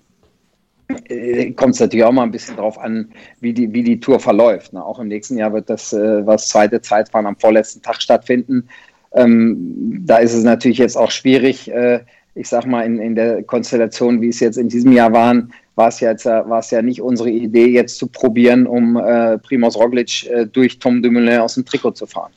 [1.07, 3.11] äh, kommt es natürlich auch mal ein bisschen drauf an,
[3.41, 4.73] wie die, wie die Tour verläuft.
[4.73, 4.83] Ne?
[4.83, 8.67] Auch im nächsten Jahr wird das, äh, was zweite Zeitfahren am vorletzten Tag stattfinden.
[9.13, 12.01] Ähm, da ist es natürlich jetzt auch schwierig, äh,
[12.35, 15.87] ich sag mal, in, in der Konstellation, wie es jetzt in diesem Jahr waren, war
[15.87, 19.77] es ja, jetzt, war es ja nicht unsere Idee, jetzt zu probieren, um äh, Primoz
[19.77, 22.31] Roglic äh, durch Tom Dumoulin aus dem Trikot zu fahren.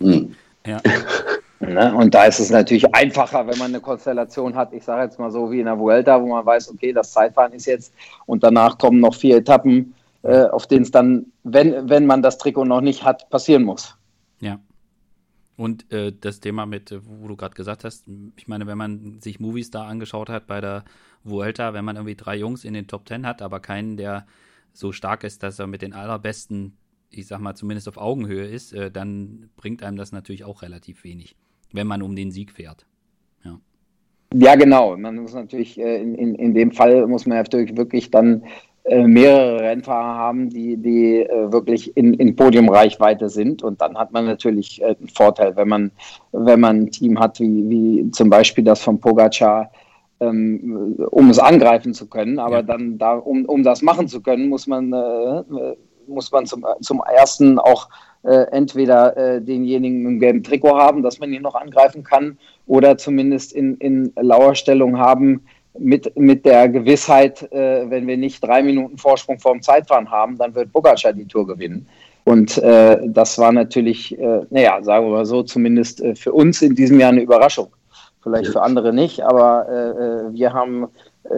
[0.00, 0.34] Mhm.
[0.66, 0.80] Ja.
[1.60, 1.92] Ne?
[1.92, 5.30] Und da ist es natürlich einfacher, wenn man eine Konstellation hat, ich sage jetzt mal
[5.30, 7.92] so wie in der Vuelta, wo man weiß, okay, das Zeitfahren ist jetzt
[8.26, 12.38] und danach kommen noch vier Etappen, äh, auf denen es dann, wenn, wenn man das
[12.38, 13.96] Trikot noch nicht hat, passieren muss.
[14.40, 14.60] Ja.
[15.58, 19.20] Und äh, das Thema mit, äh, wo du gerade gesagt hast, ich meine, wenn man
[19.20, 20.84] sich Movies da angeschaut hat bei der
[21.24, 24.26] Vuelta, wenn man irgendwie drei Jungs in den Top Ten hat, aber keinen, der
[24.72, 26.78] so stark ist, dass er mit den allerbesten,
[27.10, 31.04] ich sag mal, zumindest auf Augenhöhe ist, äh, dann bringt einem das natürlich auch relativ
[31.04, 31.36] wenig
[31.72, 32.86] wenn man um den Sieg fährt.
[33.44, 33.58] Ja,
[34.34, 34.96] ja genau.
[34.96, 38.44] Man muss natürlich, äh, in, in, in dem Fall muss man natürlich wirklich dann
[39.06, 43.62] mehrere Rennfahrer haben, die, die äh, wirklich in, in Podiumreichweite sind.
[43.62, 45.90] Und dann hat man natürlich einen Vorteil, wenn man,
[46.32, 49.70] wenn man ein Team hat, wie, wie zum Beispiel das von Pogacar,
[50.20, 52.38] ähm, um es angreifen zu können.
[52.38, 52.62] Aber ja.
[52.62, 55.42] dann, da, um, um das machen zu können, muss man, äh,
[56.06, 57.88] muss man zum, zum ersten auch
[58.22, 62.98] äh, entweder äh, denjenigen im gelben Trikot haben, dass man ihn noch angreifen kann, oder
[62.98, 65.44] zumindest in, in Lauerstellung haben
[65.78, 70.54] mit, mit der Gewissheit, äh, wenn wir nicht drei Minuten Vorsprung vorm Zeitfahren haben, dann
[70.54, 71.86] wird Bogacar die Tour gewinnen.
[72.24, 76.60] Und äh, das war natürlich, äh, naja, sagen wir mal so, zumindest äh, für uns
[76.62, 77.68] in diesem Jahr eine Überraschung.
[78.22, 80.88] Vielleicht für andere nicht, aber wir haben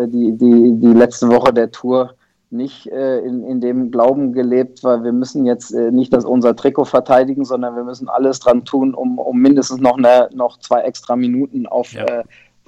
[0.07, 2.14] die, die, die letzte Woche der Tour
[2.50, 6.57] nicht äh, in, in dem Glauben gelebt, weil wir müssen jetzt äh, nicht das unser
[6.57, 10.81] Trikot verteidigen, sondern wir müssen alles dran tun, um, um mindestens noch, eine, noch zwei
[10.81, 12.05] extra Minuten auf ja.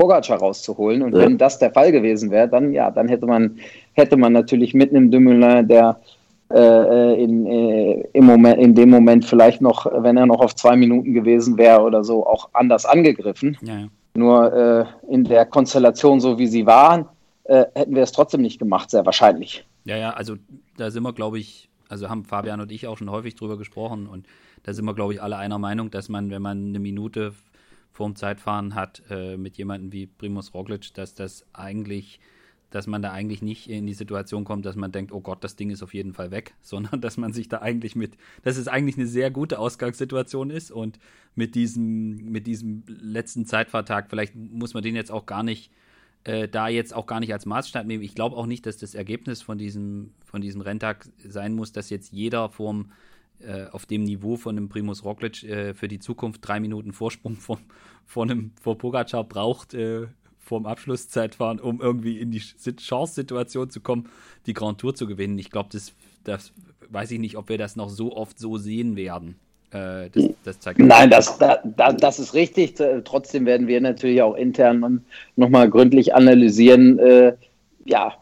[0.03, 1.03] Äh, Pogacar rauszuholen.
[1.03, 1.21] Und ja.
[1.21, 3.59] wenn das der Fall gewesen wäre, dann ja, dann hätte man,
[3.93, 5.99] hätte man natürlich mit einem Dumoulin, der
[6.53, 10.55] äh, äh, in, äh, im Moment, in dem Moment vielleicht noch, wenn er noch auf
[10.55, 13.57] zwei Minuten gewesen wäre oder so, auch anders angegriffen.
[13.63, 13.89] Ja, ja.
[14.15, 17.07] Nur in der Konstellation, so wie sie waren,
[17.47, 19.65] hätten wir es trotzdem nicht gemacht, sehr wahrscheinlich.
[19.87, 20.35] Ja, ja, also
[20.77, 24.07] da sind wir, glaube ich, also haben Fabian und ich auch schon häufig drüber gesprochen
[24.07, 24.27] und
[24.65, 27.33] da sind wir, glaube ich, alle einer Meinung, dass man, wenn man eine Minute
[27.93, 32.21] vorm Zeitfahren hat äh, mit jemandem wie Primus Roglic, dass das eigentlich,
[32.71, 35.57] dass man da eigentlich nicht in die Situation kommt, dass man denkt, oh Gott, das
[35.57, 38.69] Ding ist auf jeden Fall weg, sondern dass man sich da eigentlich mit, dass es
[38.69, 40.99] eigentlich eine sehr gute Ausgangssituation ist und
[41.35, 45.71] mit diesem, mit diesem letzten Zeitfahrtag, vielleicht muss man den jetzt auch gar nicht
[46.25, 48.03] äh, da jetzt auch gar nicht als Maßstab nehmen.
[48.03, 51.91] Ich glaube auch nicht, dass das Ergebnis von diesem, von diesem Renntag sein muss, dass
[51.91, 52.93] jetzt jeder vorm,
[53.47, 57.37] äh, auf dem Niveau von einem Primus Roglic äh, für die Zukunft drei Minuten Vorsprung
[57.37, 57.59] vom,
[58.05, 60.07] vor einem vor Pogacar braucht äh,
[60.39, 64.09] vorm Abschlusszeitfahren, um irgendwie in die Chance-Situation zu kommen,
[64.47, 65.39] die Grand Tour zu gewinnen.
[65.39, 65.93] Ich glaube, das,
[66.25, 66.53] das
[66.91, 69.37] weiß ich nicht, ob wir das noch so oft so sehen werden.
[69.71, 72.75] Äh, das, das zeigt Nein, das, da, das ist richtig.
[73.05, 75.05] Trotzdem werden wir natürlich auch intern
[75.37, 76.99] nochmal gründlich analysieren.
[76.99, 77.37] Äh,
[77.85, 78.15] ja,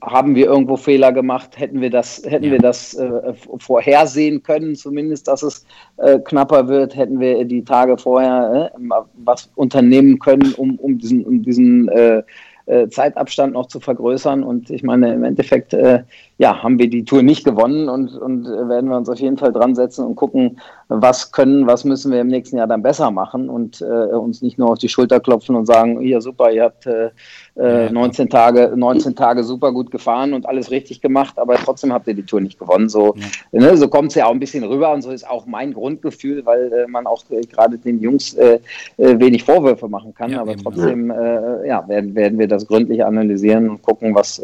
[0.00, 1.58] haben wir irgendwo Fehler gemacht?
[1.58, 2.52] Hätten wir das, hätten ja.
[2.52, 5.64] wir das äh, vorhersehen können, zumindest, dass es
[5.96, 6.96] äh, knapper wird?
[6.96, 8.80] Hätten wir die Tage vorher äh,
[9.14, 12.22] was unternehmen können, um, um diesen, um diesen äh,
[12.66, 14.44] äh, Zeitabstand noch zu vergrößern.
[14.44, 16.04] Und ich meine, im Endeffekt, äh,
[16.38, 19.36] ja, haben wir die Tour nicht gewonnen und, und äh, werden wir uns auf jeden
[19.36, 23.10] Fall dran setzen und gucken, was können, was müssen wir im nächsten Jahr dann besser
[23.10, 26.62] machen und äh, uns nicht nur auf die Schulter klopfen und sagen, hier super, ihr
[26.62, 27.10] habt äh,
[27.56, 32.06] äh, 19 Tage, 19 Tage super gut gefahren und alles richtig gemacht, aber trotzdem habt
[32.06, 32.88] ihr die Tour nicht gewonnen.
[32.88, 33.16] So,
[33.50, 33.60] ja.
[33.60, 36.46] ne, so kommt es ja auch ein bisschen rüber und so ist auch mein Grundgefühl,
[36.46, 38.60] weil äh, man auch äh, gerade den Jungs äh,
[38.96, 40.62] äh, wenig Vorwürfe machen kann, ja, aber eben.
[40.62, 44.40] trotzdem ja, werden, werden wir das gründlich analysieren und gucken, was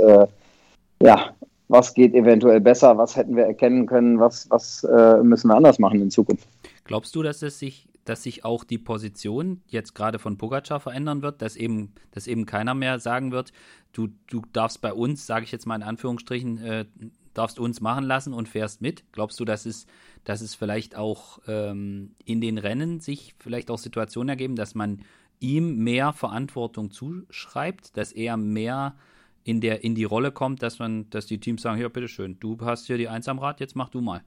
[1.00, 1.30] ja,
[1.74, 5.80] was geht eventuell besser, was hätten wir erkennen können, was, was äh, müssen wir anders
[5.80, 6.48] machen in Zukunft.
[6.84, 11.22] Glaubst du, dass es sich dass sich auch die Position jetzt gerade von Pogacar verändern
[11.22, 13.50] wird, dass eben, dass eben keiner mehr sagen wird,
[13.92, 16.84] du, du darfst bei uns, sage ich jetzt mal in Anführungsstrichen, äh,
[17.32, 19.04] darfst uns machen lassen und fährst mit?
[19.12, 19.86] Glaubst du, dass es,
[20.24, 25.00] dass es vielleicht auch ähm, in den Rennen sich vielleicht auch Situationen ergeben, dass man
[25.40, 28.96] ihm mehr Verantwortung zuschreibt, dass er mehr
[29.44, 32.56] in der in die Rolle kommt, dass man, dass die Teams sagen, ja, bitteschön, du
[32.62, 34.22] hast hier die Eins am Rad, jetzt mach du mal.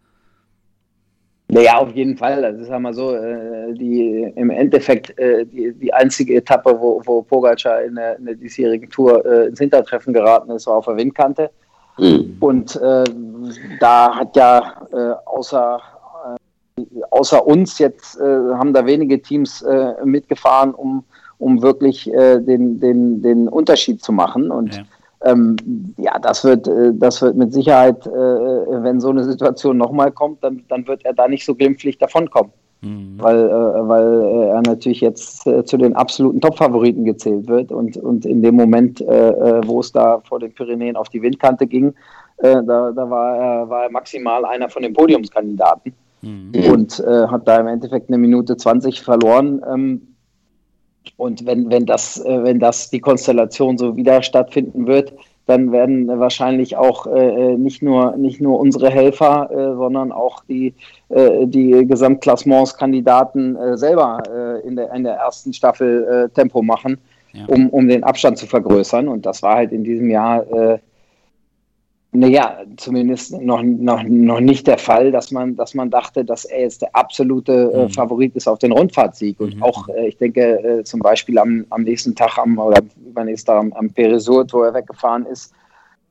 [1.50, 2.42] Naja, auf jeden Fall.
[2.42, 7.22] Das ist einmal so, äh, die im Endeffekt äh, die, die einzige Etappe, wo, wo
[7.22, 10.98] Pogacar in der, in der diesjährigen Tour äh, ins Hintertreffen geraten ist, war auf der
[10.98, 11.50] Windkante.
[11.98, 12.36] Mhm.
[12.42, 13.06] Und äh,
[13.80, 15.80] da hat ja äh, außer,
[16.78, 19.66] äh, außer uns jetzt haben da wenige Teams
[20.04, 21.04] mitgefahren, um,
[21.40, 24.52] um wirklich den, den, den Unterschied zu machen.
[24.52, 24.84] Und ja
[25.24, 25.56] ähm,
[25.98, 30.44] ja, das wird, äh, das wird mit Sicherheit, äh, wenn so eine Situation nochmal kommt,
[30.44, 32.52] dann, dann wird er da nicht so glimpflich davonkommen.
[32.82, 33.16] Mhm.
[33.18, 38.26] Weil, äh, weil er natürlich jetzt äh, zu den absoluten Top-Favoriten gezählt wird und, und
[38.26, 41.94] in dem Moment, äh, äh, wo es da vor den Pyrenäen auf die Windkante ging,
[42.40, 46.52] da, da war, er, war er maximal einer von den Podiumskandidaten mhm.
[46.72, 49.60] und hat da im Endeffekt eine Minute 20 verloren.
[49.68, 50.17] Ähm,
[51.18, 55.14] und wenn, wenn, das, äh, wenn das die Konstellation so wieder stattfinden wird,
[55.48, 60.74] dann werden wahrscheinlich auch äh, nicht, nur, nicht nur unsere Helfer, äh, sondern auch die,
[61.10, 66.98] äh, die Gesamtklassementskandidaten äh, selber äh, in, der, in der ersten Staffel Tempo machen,
[67.32, 67.46] ja.
[67.48, 69.08] um, um den Abstand zu vergrößern.
[69.08, 70.46] Und das war halt in diesem Jahr
[72.18, 76.62] naja, zumindest noch, noch, noch nicht der Fall, dass man, dass man dachte, dass er
[76.62, 77.90] jetzt der absolute äh, mhm.
[77.92, 79.40] Favorit ist auf den Rundfahrtsieg.
[79.40, 79.64] Und mhm.
[79.64, 83.62] auch, äh, ich denke, äh, zum Beispiel am, am nächsten Tag am, oder übernächsten Tag
[83.62, 85.54] am, am Peresurt, wo er weggefahren ist,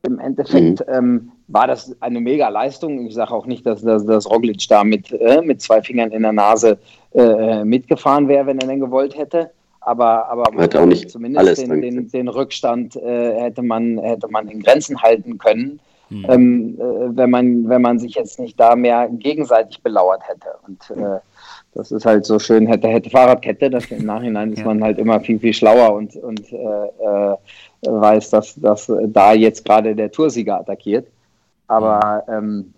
[0.03, 0.93] im Endeffekt mhm.
[0.93, 3.05] ähm, war das eine mega Leistung.
[3.05, 6.21] Ich sage auch nicht, dass, dass, dass Roglic da mit, äh, mit zwei Fingern in
[6.21, 6.77] der Nase
[7.15, 9.51] äh, mitgefahren wäre, wenn er denn gewollt hätte
[9.87, 14.27] aber, aber man hätte auch nicht zumindest den, den, den, Rückstand äh, hätte, man, hätte
[14.27, 16.25] man in Grenzen halten können, hm.
[16.29, 20.49] ähm, äh, wenn, man, wenn man sich jetzt nicht da mehr gegenseitig belauert hätte.
[20.65, 21.19] Und äh,
[21.73, 24.65] das ist halt so schön, hätte, hätte Fahrradkette, dass im Nachhinein ist ja.
[24.65, 27.35] man halt immer viel, viel schlauer und, und äh, äh
[27.83, 31.07] weiß, dass, dass da jetzt gerade der Toursieger attackiert.
[31.67, 32.73] Aber ähm,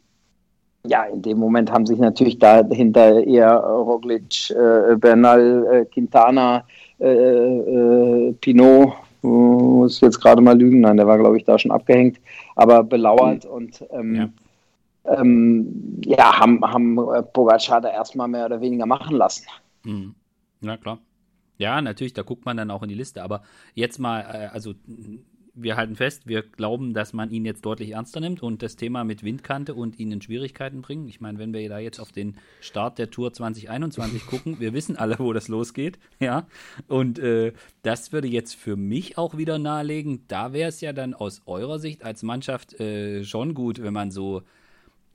[0.86, 6.66] ja, in dem Moment haben sich natürlich dahinter eher Roglic, äh, Bernal, Quintana,
[6.98, 12.20] Pinot, muss jetzt gerade mal lügen, nein, der war, glaube ich, da schon abgehängt,
[12.56, 13.52] aber belauert mhm.
[13.52, 14.30] und ähm, ja.
[15.06, 16.96] Ähm, ja, haben, haben
[17.34, 19.46] Pogacar da erstmal mehr oder weniger machen lassen.
[19.84, 20.14] Mhm.
[20.62, 21.00] Ja, klar.
[21.58, 23.42] Ja, natürlich, da guckt man dann auch in die Liste, aber
[23.74, 24.74] jetzt mal, äh, also
[25.54, 29.04] wir halten fest, wir glauben, dass man ihn jetzt deutlich ernster nimmt und das Thema
[29.04, 31.08] mit Windkante und ihn in Schwierigkeiten bringen.
[31.08, 34.96] Ich meine, wenn wir da jetzt auf den Start der Tour 2021 gucken, wir wissen
[34.96, 36.48] alle, wo das losgeht, ja.
[36.88, 41.14] Und äh, das würde jetzt für mich auch wieder nahelegen, da wäre es ja dann
[41.14, 44.44] aus eurer Sicht als Mannschaft äh, schon gut, wenn man so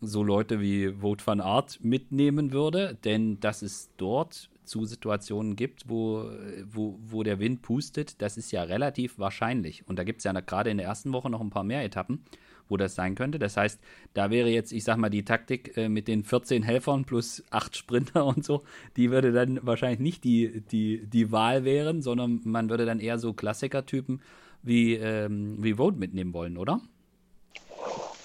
[0.06, 5.88] so Leute wie Vote van Art mitnehmen würde, denn das ist dort zu Situationen gibt,
[5.88, 6.28] wo,
[6.64, 9.86] wo, wo der Wind pustet, das ist ja relativ wahrscheinlich.
[9.86, 12.24] Und da gibt es ja gerade in der ersten Woche noch ein paar mehr Etappen,
[12.68, 13.38] wo das sein könnte.
[13.38, 13.80] Das heißt,
[14.14, 17.76] da wäre jetzt, ich sag mal, die Taktik äh, mit den 14 Helfern plus 8
[17.76, 18.64] Sprinter und so,
[18.96, 23.18] die würde dann wahrscheinlich nicht die, die, die Wahl wären, sondern man würde dann eher
[23.18, 24.20] so Klassiker-Typen
[24.62, 26.80] wie, ähm, wie Vote mitnehmen wollen, oder?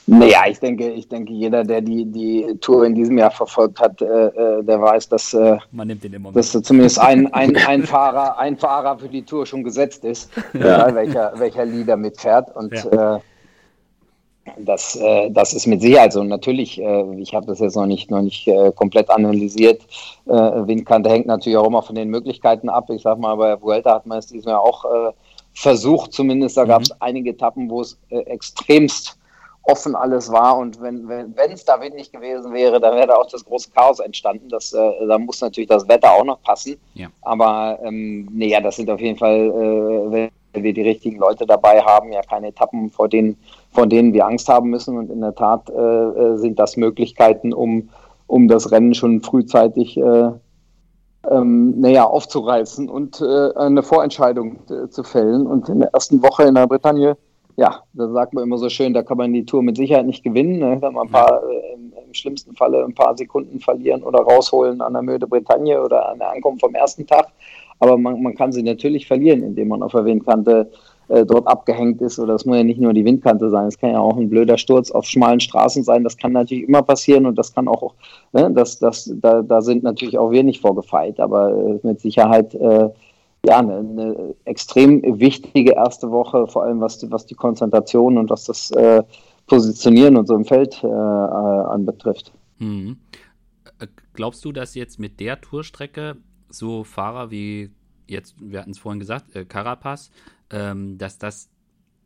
[0.08, 4.02] Naja, ich denke, ich denke, jeder, der die, die Tour in diesem Jahr verfolgt hat,
[4.02, 7.84] äh, äh der weiß, dass, äh, Man nimmt den immer dass zumindest ein, ein, ein,
[7.84, 10.60] Fahrer, ein Fahrer für die Tour schon gesetzt ist, ja.
[10.60, 12.56] egal welcher, welcher Leader mitfährt.
[12.56, 13.18] Und ja.
[13.18, 13.20] äh,
[14.58, 16.22] das, äh, das ist mit Sicherheit so.
[16.22, 19.82] Und natürlich, äh, ich habe das jetzt noch nicht, noch nicht äh, komplett analysiert.
[20.26, 22.90] Äh, Windkante hängt natürlich auch immer von den Möglichkeiten ab.
[22.90, 25.12] Ich sag mal, bei Vuelta hat man es diesem Jahr auch äh,
[25.54, 26.58] versucht, zumindest.
[26.58, 26.96] Da gab es mhm.
[27.00, 29.19] einige Etappen, wo es äh, extremst
[29.64, 33.28] offen alles war und wenn wenn es da windig gewesen wäre, dann wäre da auch
[33.28, 34.50] das große Chaos entstanden.
[34.50, 36.78] Das, äh, da muss natürlich das Wetter auch noch passen.
[36.96, 37.08] Ja.
[37.22, 41.46] Aber ähm, nee, ja, das sind auf jeden Fall, äh, wenn wir die richtigen Leute
[41.46, 43.38] dabei haben, ja keine Etappen, vor denen,
[43.72, 44.98] von denen wir Angst haben müssen.
[44.98, 47.90] Und in der Tat äh, äh sind das Möglichkeiten, um,
[48.28, 50.32] um das Rennen schon frühzeitig äh,
[51.30, 55.46] ähm, naja, aufzureißen und äh, eine Vorentscheidung äh, zu fällen.
[55.46, 57.18] Und in der ersten Woche in der Bretagne
[57.60, 60.24] ja, da sagt man immer so schön, da kann man die Tour mit Sicherheit nicht
[60.24, 60.60] gewinnen.
[60.60, 60.80] Ne?
[60.80, 64.80] Kann man ein paar, äh, im, im, schlimmsten Falle ein paar Sekunden verlieren oder rausholen
[64.82, 67.28] an der der Bretagne oder an der Ankunft vom ersten Tag.
[67.80, 70.72] Aber man, man kann sie natürlich verlieren, indem man auf der Windkante
[71.10, 72.18] äh, dort abgehängt ist.
[72.18, 74.58] Oder es muss ja nicht nur die Windkante sein, es kann ja auch ein blöder
[74.58, 76.06] Sturz auf schmalen Straßen sein.
[76.06, 77.94] Das kann natürlich immer passieren und das kann auch,
[78.32, 82.56] ne, das, das, da, da sind natürlich auch wir nicht vorgefeit, aber äh, mit Sicherheit
[82.56, 82.90] äh,
[83.46, 88.46] ja, eine, eine, extrem wichtige erste Woche, vor allem was, was die Konzentration und was
[88.46, 89.04] das äh,
[89.48, 92.34] Positionieren und so im Feld äh, äh anbetrifft.
[92.60, 92.98] Mhm.
[93.80, 96.18] Äh, glaubst du, dass jetzt mit der Tourstrecke
[96.50, 97.72] so Fahrer wie
[98.08, 100.12] jetzt, wir hatten es vorhin gesagt, äh, Carapaz,
[100.50, 101.50] ähm, dass das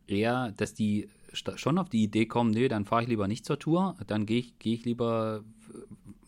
[0.07, 3.57] eher, dass die schon auf die Idee kommen, nee, dann fahre ich lieber nicht zur
[3.57, 5.43] Tour, dann gehe ich, geh ich lieber,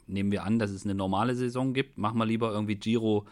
[0.08, 3.26] nehmen wir an, dass es eine normale Saison gibt, machen wir lieber irgendwie Giro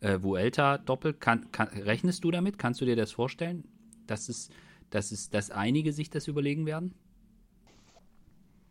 [0.00, 1.20] äh, Vuelta doppelt.
[1.20, 2.58] Kann, kann, rechnest du damit?
[2.58, 3.64] Kannst du dir das vorstellen,
[4.06, 4.48] dass es,
[4.90, 6.94] dass es, dass einige sich das überlegen werden?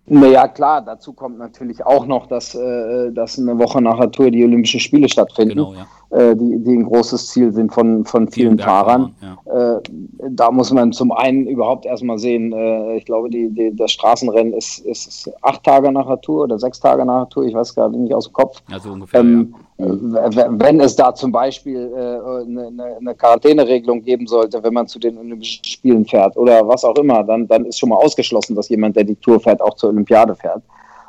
[0.10, 4.32] Naja, klar, dazu kommt natürlich auch noch, dass, äh, dass eine Woche nach der Tour
[4.32, 5.86] die Olympischen Spiele stattfinden, genau, ja.
[6.10, 9.14] Äh, die, die ein großes Ziel sind von, von vielen Fahrern.
[9.22, 9.76] Ja.
[9.78, 9.82] Äh,
[10.30, 14.54] da muss man zum einen überhaupt erstmal sehen, äh, ich glaube, die, die, das Straßenrennen
[14.54, 17.76] ist, ist acht Tage nach der Tour oder sechs Tage nach der Tour, ich weiß
[17.76, 18.62] gerade nicht aus dem Kopf.
[18.72, 19.66] Also ungefähr, ähm, ja.
[19.78, 25.18] Wenn es da zum Beispiel äh, eine, eine Quarantäneregelung geben sollte, wenn man zu den
[25.18, 28.96] Olympischen Spielen fährt oder was auch immer, dann, dann ist schon mal ausgeschlossen, dass jemand,
[28.96, 30.64] der die Tour fährt, auch zur Olympiade fährt.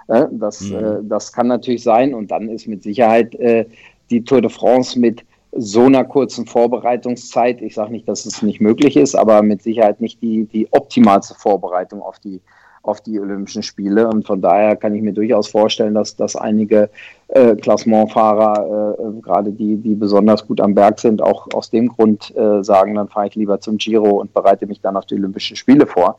[0.09, 0.74] Äh, das, mhm.
[0.74, 3.66] äh, das kann natürlich sein und dann ist mit Sicherheit äh,
[4.11, 8.61] die Tour de France mit so einer kurzen Vorbereitungszeit, ich sage nicht, dass es nicht
[8.61, 12.40] möglich ist, aber mit Sicherheit nicht die, die optimalste Vorbereitung auf die,
[12.82, 14.09] auf die Olympischen Spiele.
[14.09, 16.90] Und von daher kann ich mir durchaus vorstellen, dass, dass einige
[17.28, 22.34] äh, Klassementfahrer, äh, gerade die, die besonders gut am Berg sind, auch aus dem Grund
[22.36, 25.56] äh, sagen, dann fahre ich lieber zum Giro und bereite mich dann auf die Olympischen
[25.56, 26.16] Spiele vor.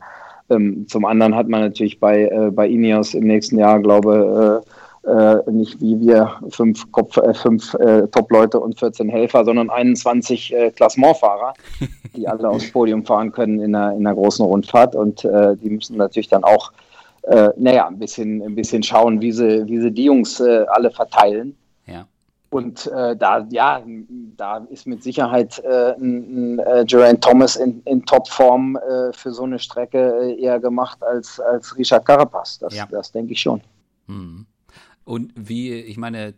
[0.50, 4.70] Ähm, zum anderen hat man natürlich bei, äh, bei Ineos im nächsten Jahr, glaube ich,
[5.06, 9.70] äh, äh, nicht wie wir fünf, Kopf, äh, fünf äh, Top-Leute und 14 Helfer, sondern
[9.70, 11.54] 21 äh, Klassementfahrer,
[12.16, 14.94] die alle aufs Podium fahren können in einer, in einer großen Rundfahrt.
[14.94, 16.72] Und äh, die müssen natürlich dann auch,
[17.22, 20.90] äh, naja, ein bisschen, ein bisschen schauen, wie sie, wie sie die Jungs äh, alle
[20.90, 21.56] verteilen.
[21.86, 22.06] Ja.
[22.50, 23.82] Und äh, da, ja,
[24.36, 29.30] da ist mit Sicherheit äh, ein, ein äh, Geraint Thomas in, in Topform äh, für
[29.30, 32.58] so eine Strecke eher gemacht als, als Richard Carapaz.
[32.58, 32.86] Das, ja.
[32.90, 33.62] das denke ich schon.
[34.06, 34.44] Mhm.
[35.10, 36.34] Und wie, ich meine,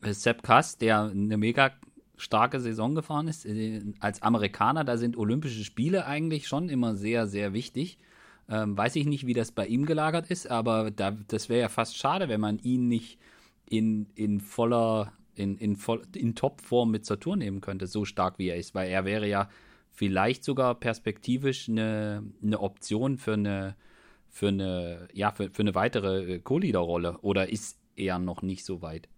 [0.00, 1.72] Sepp Kass, der eine mega
[2.16, 7.26] starke Saison gefahren ist, äh, als Amerikaner, da sind Olympische Spiele eigentlich schon immer sehr,
[7.26, 7.98] sehr wichtig.
[8.48, 11.68] Ähm, weiß ich nicht, wie das bei ihm gelagert ist, aber da, das wäre ja
[11.68, 13.18] fast schade, wenn man ihn nicht
[13.68, 18.38] in, in voller, in, in, voll, in Topform mit zur Tour nehmen könnte, so stark
[18.38, 19.48] wie er ist, weil er wäre ja
[19.90, 23.74] vielleicht sogar perspektivisch eine, eine Option für eine,
[24.28, 27.18] für eine, ja, für, für eine weitere Co-Leader-Rolle.
[27.22, 29.08] Oder ist eher noch nicht so weit.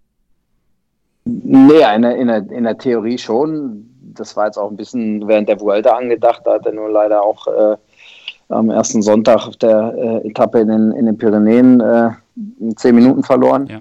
[1.25, 3.91] Nee, in der, in, der, in der Theorie schon.
[4.15, 6.43] Das war jetzt auch ein bisschen während der Vuelta angedacht.
[6.45, 7.77] Da hat er nur leider auch äh,
[8.49, 12.11] am ersten Sonntag auf der äh, Etappe in den, in den Pyrenäen äh,
[12.77, 13.67] zehn Minuten verloren.
[13.69, 13.81] Ja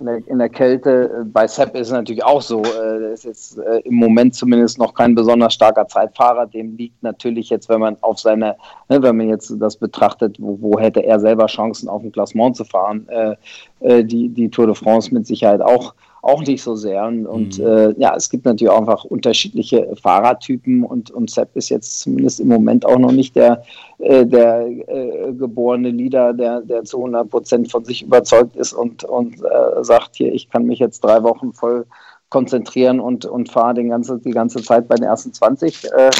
[0.00, 1.24] in der, in der Kälte.
[1.32, 2.62] Bei Sepp ist es natürlich auch so.
[2.62, 6.46] Er äh, ist jetzt äh, im Moment zumindest noch kein besonders starker Zeitfahrer.
[6.46, 8.56] Dem liegt natürlich jetzt, wenn man auf seine,
[8.88, 12.56] ne, wenn man jetzt das betrachtet, wo, wo hätte er selber Chancen auf dem Klassement
[12.56, 13.36] zu fahren, äh,
[13.80, 15.94] äh, die, die Tour de France mit Sicherheit auch
[16.24, 17.04] auch nicht so sehr.
[17.04, 17.66] Und, und mhm.
[17.66, 22.40] äh, ja, es gibt natürlich auch einfach unterschiedliche Fahrertypen und, und Sepp ist jetzt zumindest
[22.40, 23.62] im Moment auch noch nicht der,
[23.98, 29.04] äh, der äh, geborene Leader, der, der zu 100 Prozent von sich überzeugt ist und,
[29.04, 31.86] und äh, sagt, hier, ich kann mich jetzt drei Wochen voll
[32.30, 35.84] konzentrieren und, und fahre den ganze, die ganze Zeit bei den ersten 20.
[35.92, 36.10] Äh,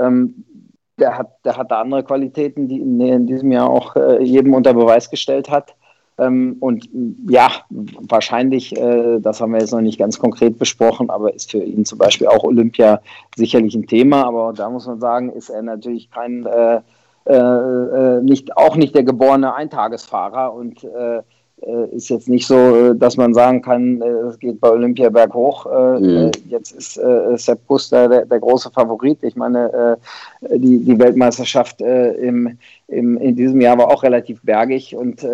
[0.00, 0.44] ähm,
[0.98, 4.74] der hat, der hat da andere Qualitäten, die in diesem Jahr auch äh, jedem unter
[4.74, 5.74] Beweis gestellt hat.
[6.18, 6.88] Ähm, und
[7.28, 11.58] ja, wahrscheinlich, äh, das haben wir jetzt noch nicht ganz konkret besprochen, aber ist für
[11.58, 13.00] ihn zum Beispiel auch Olympia
[13.36, 14.24] sicherlich ein Thema.
[14.24, 16.80] Aber da muss man sagen, ist er natürlich kein, äh,
[17.26, 21.22] äh, äh nicht, auch nicht der geborene Eintagesfahrer und äh,
[21.62, 25.66] äh, ist jetzt nicht so, dass man sagen kann, es geht bei Olympia berghoch.
[25.98, 26.30] Mhm.
[26.48, 27.00] Jetzt ist
[27.44, 29.18] Sepp Kuster der, der, große Favorit.
[29.22, 29.96] Ich meine,
[30.42, 32.58] die, die Weltmeisterschaft im,
[32.88, 35.24] im, in diesem Jahr war auch relativ bergig und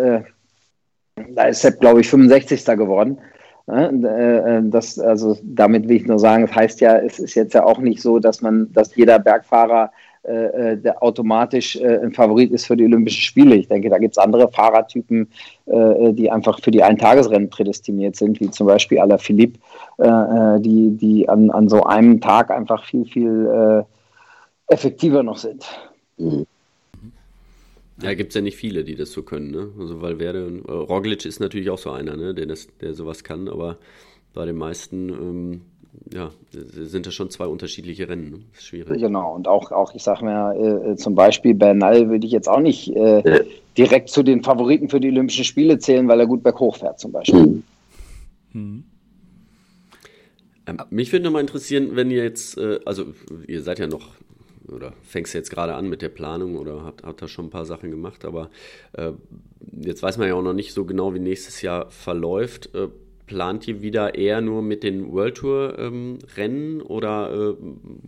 [1.29, 2.65] da ist Sepp, glaube ich, 65.
[2.77, 3.17] geworden.
[3.67, 7.63] Äh, das, also damit will ich nur sagen, das heißt ja, es ist jetzt ja
[7.63, 9.91] auch nicht so, dass man, dass jeder Bergfahrer
[10.23, 13.55] äh, der automatisch äh, ein Favorit ist für die Olympischen Spiele.
[13.55, 15.27] Ich denke, da gibt es andere Fahrertypen,
[15.65, 19.59] äh, die einfach für die Eintagesrennen prädestiniert sind, wie zum Beispiel Alaphilippe,
[19.97, 23.85] äh, die, die an, an so einem Tag einfach viel, viel
[24.69, 25.65] äh, effektiver noch sind.
[26.17, 26.45] Mhm.
[28.03, 29.51] Ja, gibt es ja nicht viele, die das so können.
[29.51, 29.69] Ne?
[29.79, 32.33] Also Valverde und äh, Roglic ist natürlich auch so einer, ne?
[32.33, 33.77] der, das, der sowas kann, aber
[34.33, 35.61] bei den meisten ähm,
[36.13, 38.29] ja, sind das schon zwei unterschiedliche Rennen.
[38.29, 38.39] Ne?
[38.51, 39.01] Das ist schwierig.
[39.01, 42.59] Genau, und auch, auch ich sage mir, äh, zum Beispiel Bernal würde ich jetzt auch
[42.59, 43.43] nicht äh, ja.
[43.77, 47.11] direkt zu den Favoriten für die Olympischen Spiele zählen, weil er gut berghoch fährt zum
[47.11, 47.39] Beispiel.
[47.39, 47.63] Mhm.
[48.53, 48.83] Mhm.
[50.67, 53.05] Ähm, mich würde nochmal interessieren, wenn ihr jetzt, äh, also
[53.47, 54.09] ihr seid ja noch
[54.71, 57.65] oder fängst jetzt gerade an mit der Planung oder habt, habt da schon ein paar
[57.65, 58.49] Sachen gemacht, aber
[58.93, 59.11] äh,
[59.71, 62.73] jetzt weiß man ja auch noch nicht so genau, wie nächstes Jahr verläuft.
[62.75, 62.87] Äh,
[63.31, 67.53] plant ihr wieder eher nur mit den World Tour ähm, Rennen oder äh,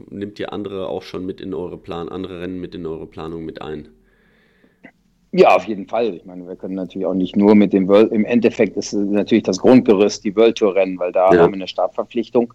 [0.09, 3.45] nimmt ihr andere auch schon mit in eure Plan, andere Rennen mit in eure Planung
[3.45, 3.88] mit ein?
[5.32, 6.14] Ja, auf jeden Fall.
[6.14, 9.45] Ich meine, wir können natürlich auch nicht nur mit dem World, im Endeffekt ist natürlich
[9.45, 11.39] das Grundgerüst die World Tour Rennen, weil da ja.
[11.39, 12.53] haben wir eine Startverpflichtung.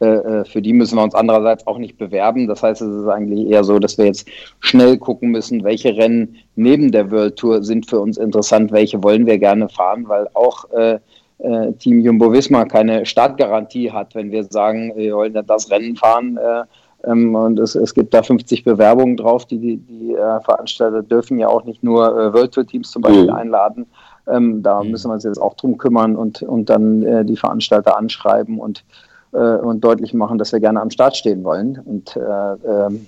[0.00, 2.46] Äh, äh, für die müssen wir uns andererseits auch nicht bewerben.
[2.46, 4.28] Das heißt, es ist eigentlich eher so, dass wir jetzt
[4.60, 9.26] schnell gucken müssen, welche Rennen neben der World Tour sind für uns interessant, welche wollen
[9.26, 10.98] wir gerne fahren, weil auch äh,
[11.38, 16.36] äh, Team Jumbo Visma keine Startgarantie hat, wenn wir sagen, wir wollen das Rennen fahren.
[16.36, 16.62] Äh,
[17.10, 21.48] ähm, und es, es, gibt da 50 Bewerbungen drauf, die, die, die Veranstalter dürfen ja
[21.48, 23.36] auch nicht nur World Tour Teams zum Beispiel mhm.
[23.36, 23.86] einladen.
[24.28, 28.58] Ähm, da müssen wir uns jetzt auch drum kümmern und, und dann die Veranstalter anschreiben
[28.58, 28.84] und
[29.32, 31.78] äh, und deutlich machen, dass wir gerne am Start stehen wollen.
[31.84, 33.06] Und äh, ähm,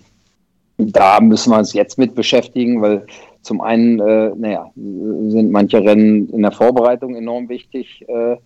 [0.79, 3.07] da müssen wir uns jetzt mit beschäftigen, weil
[3.43, 8.05] zum einen, äh, naja, sind manche Rennen in der Vorbereitung enorm wichtig.
[8.09, 8.39] Äh, äh,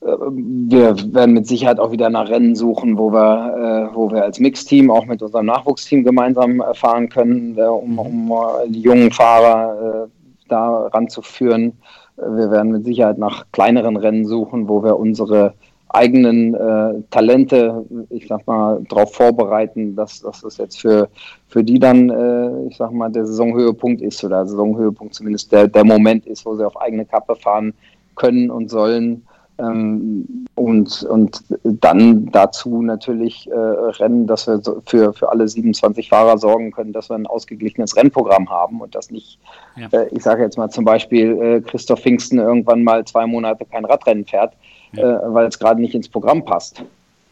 [0.00, 4.40] wir werden mit Sicherheit auch wieder nach Rennen suchen, wo wir, äh, wo wir als
[4.40, 8.32] Mixteam auch mit unserem Nachwuchsteam gemeinsam fahren können, äh, um, um
[8.68, 11.72] die jungen Fahrer äh, da ranzuführen.
[12.16, 15.54] Wir werden mit Sicherheit nach kleineren Rennen suchen, wo wir unsere
[15.94, 21.08] eigenen äh, Talente, ich sag mal, darauf vorbereiten, dass, dass das jetzt für,
[21.48, 25.68] für die dann, äh, ich sag mal, der Saisonhöhepunkt ist oder der Saisonhöhepunkt zumindest der,
[25.68, 27.74] der Moment ist, wo sie auf eigene Kappe fahren
[28.14, 29.24] können und sollen.
[29.58, 36.38] Ähm, und, und dann dazu natürlich äh, Rennen, dass wir für, für alle 27 Fahrer
[36.38, 39.38] sorgen können, dass wir ein ausgeglichenes Rennprogramm haben und dass nicht,
[39.76, 39.88] ja.
[39.90, 43.84] äh, ich sage jetzt mal zum Beispiel, äh, Christoph Pfingsten irgendwann mal zwei Monate kein
[43.84, 44.54] Radrennen fährt,
[44.92, 45.20] ja.
[45.20, 46.82] äh, weil es gerade nicht ins Programm passt.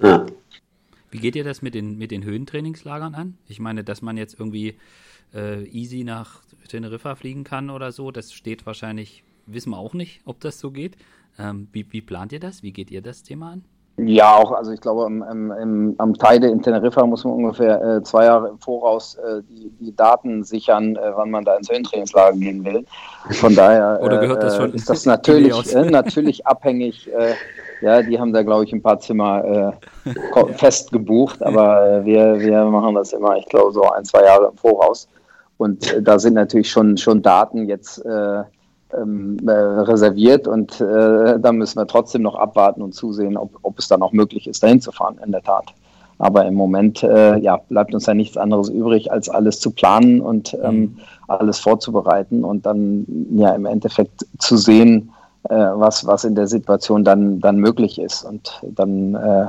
[0.01, 0.27] Ja.
[1.11, 3.39] Wie geht ihr das mit den, mit den Höhentrainingslagern an?
[3.49, 4.77] Ich meine, dass man jetzt irgendwie
[5.35, 10.21] äh, easy nach Teneriffa fliegen kann oder so, das steht wahrscheinlich, wissen wir auch nicht,
[10.25, 10.97] ob das so geht.
[11.39, 12.63] Ähm, wie, wie plant ihr das?
[12.63, 13.65] Wie geht ihr das Thema an?
[13.99, 18.03] Ja, auch, also ich glaube, im, im, am Teide in Teneriffa muss man ungefähr äh,
[18.05, 22.37] zwei Jahre im Voraus äh, die, die, Daten sichern, äh, wann man da ins Höhentrainingslager
[22.37, 22.85] gehen will.
[23.33, 27.11] Von daher Oder gehört das äh, schon ist das natürlich, äh, natürlich abhängig.
[27.13, 27.35] Äh,
[27.81, 29.75] ja, die haben da, glaube ich, ein paar Zimmer
[30.57, 34.57] fest gebucht, aber wir, wir machen das immer, ich glaube, so ein, zwei Jahre im
[34.57, 35.09] Voraus.
[35.59, 38.05] Und da sind natürlich schon, schon Daten jetzt
[38.97, 43.79] ähm, äh, reserviert und äh, da müssen wir trotzdem noch abwarten und zusehen, ob, ob
[43.79, 45.75] es dann auch möglich ist, dahin zu fahren, in der Tat.
[46.19, 50.21] Aber im Moment äh, ja, bleibt uns ja nichts anderes übrig, als alles zu planen
[50.21, 50.97] und ähm, mhm.
[51.29, 55.13] alles vorzubereiten und dann ja im Endeffekt zu sehen,
[55.45, 59.47] äh, was, was in der Situation dann, dann möglich ist und dann äh,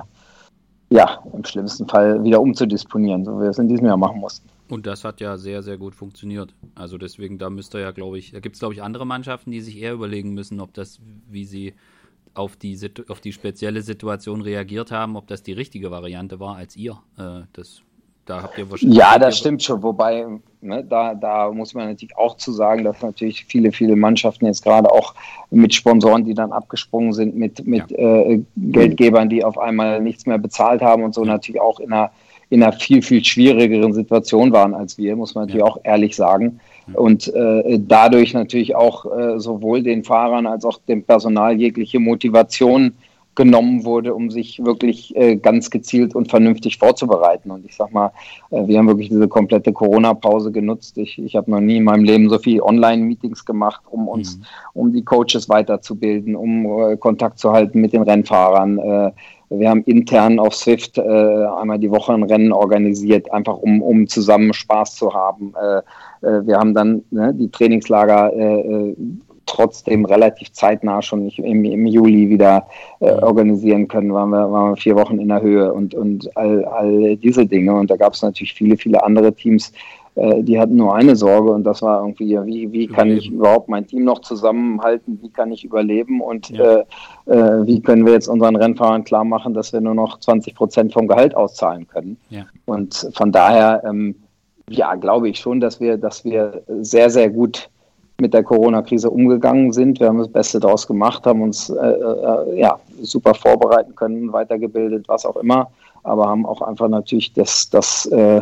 [0.92, 4.48] ja im schlimmsten Fall wieder umzudisponieren, so wie wir es in diesem Jahr machen mussten.
[4.70, 6.54] Und das hat ja sehr, sehr gut funktioniert.
[6.76, 9.62] Also deswegen, da müsste ja, glaube ich, da gibt es, glaube ich, andere Mannschaften, die
[9.62, 11.74] sich eher überlegen müssen, ob das, wie sie
[12.36, 16.76] auf die, auf die spezielle Situation reagiert haben, ob das die richtige Variante war als
[16.76, 17.00] ihr.
[17.18, 17.82] Äh, das,
[18.26, 18.98] da habt ihr wahrscheinlich.
[18.98, 19.82] Ja, das stimmt schon.
[19.82, 20.28] Wobei,
[20.62, 24.64] ne, da, da muss man natürlich auch zu sagen, dass natürlich viele, viele Mannschaften jetzt
[24.64, 25.16] gerade auch
[25.50, 27.98] mit Sponsoren, die dann abgesprungen sind, mit, mit ja.
[27.98, 32.12] äh, Geldgebern, die auf einmal nichts mehr bezahlt haben und so, natürlich auch in einer
[32.50, 35.72] in einer viel, viel schwierigeren Situation waren als wir, muss man natürlich ja.
[35.72, 36.60] auch ehrlich sagen.
[36.94, 42.94] Und äh, dadurch natürlich auch äh, sowohl den Fahrern als auch dem Personal jegliche Motivation
[43.36, 47.52] genommen wurde, um sich wirklich äh, ganz gezielt und vernünftig vorzubereiten.
[47.52, 48.12] Und ich sag mal,
[48.50, 50.98] äh, wir haben wirklich diese komplette Corona-Pause genutzt.
[50.98, 54.44] Ich, ich habe noch nie in meinem Leben so viel Online-Meetings gemacht, um uns, mhm.
[54.74, 59.12] um die Coaches weiterzubilden, um äh, Kontakt zu halten mit den Rennfahrern äh,
[59.50, 64.08] wir haben intern auf Swift äh, einmal die Woche ein Rennen organisiert, einfach um, um
[64.08, 65.54] zusammen Spaß zu haben.
[65.60, 68.96] Äh, äh, wir haben dann ne, die Trainingslager äh, äh,
[69.48, 72.68] trotzdem relativ zeitnah schon im, im Juli wieder
[73.00, 74.14] äh, organisieren können.
[74.14, 77.74] Waren wir, waren wir vier Wochen in der Höhe und, und all, all diese Dinge.
[77.74, 79.74] Und da gab es natürlich viele, viele andere Teams,
[80.20, 83.70] äh, die hatten nur eine Sorge und das war irgendwie, wie, wie kann ich überhaupt
[83.70, 86.80] mein Team noch zusammenhalten, wie kann ich überleben und ja.
[86.80, 86.86] äh,
[87.28, 90.94] äh, wie können wir jetzt unseren Rennfahrern klar machen, dass wir nur noch 20 Prozent
[90.94, 92.18] vom Gehalt auszahlen können.
[92.30, 92.46] Ja.
[92.66, 94.16] Und von daher, ähm,
[94.70, 97.70] ja, glaube ich schon, dass wir, dass wir sehr, sehr gut
[98.20, 100.02] mit der Corona-Krise umgegangen sind.
[100.02, 105.08] Wir haben das Beste daraus gemacht, haben uns äh, äh, ja, super vorbereiten können, weitergebildet,
[105.08, 105.72] was auch immer,
[106.04, 108.42] aber haben auch einfach natürlich das, das äh,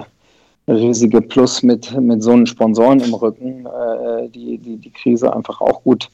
[0.68, 5.62] riesige Plus mit, mit so einen Sponsoren im Rücken, äh, die, die die Krise einfach
[5.62, 6.10] auch gut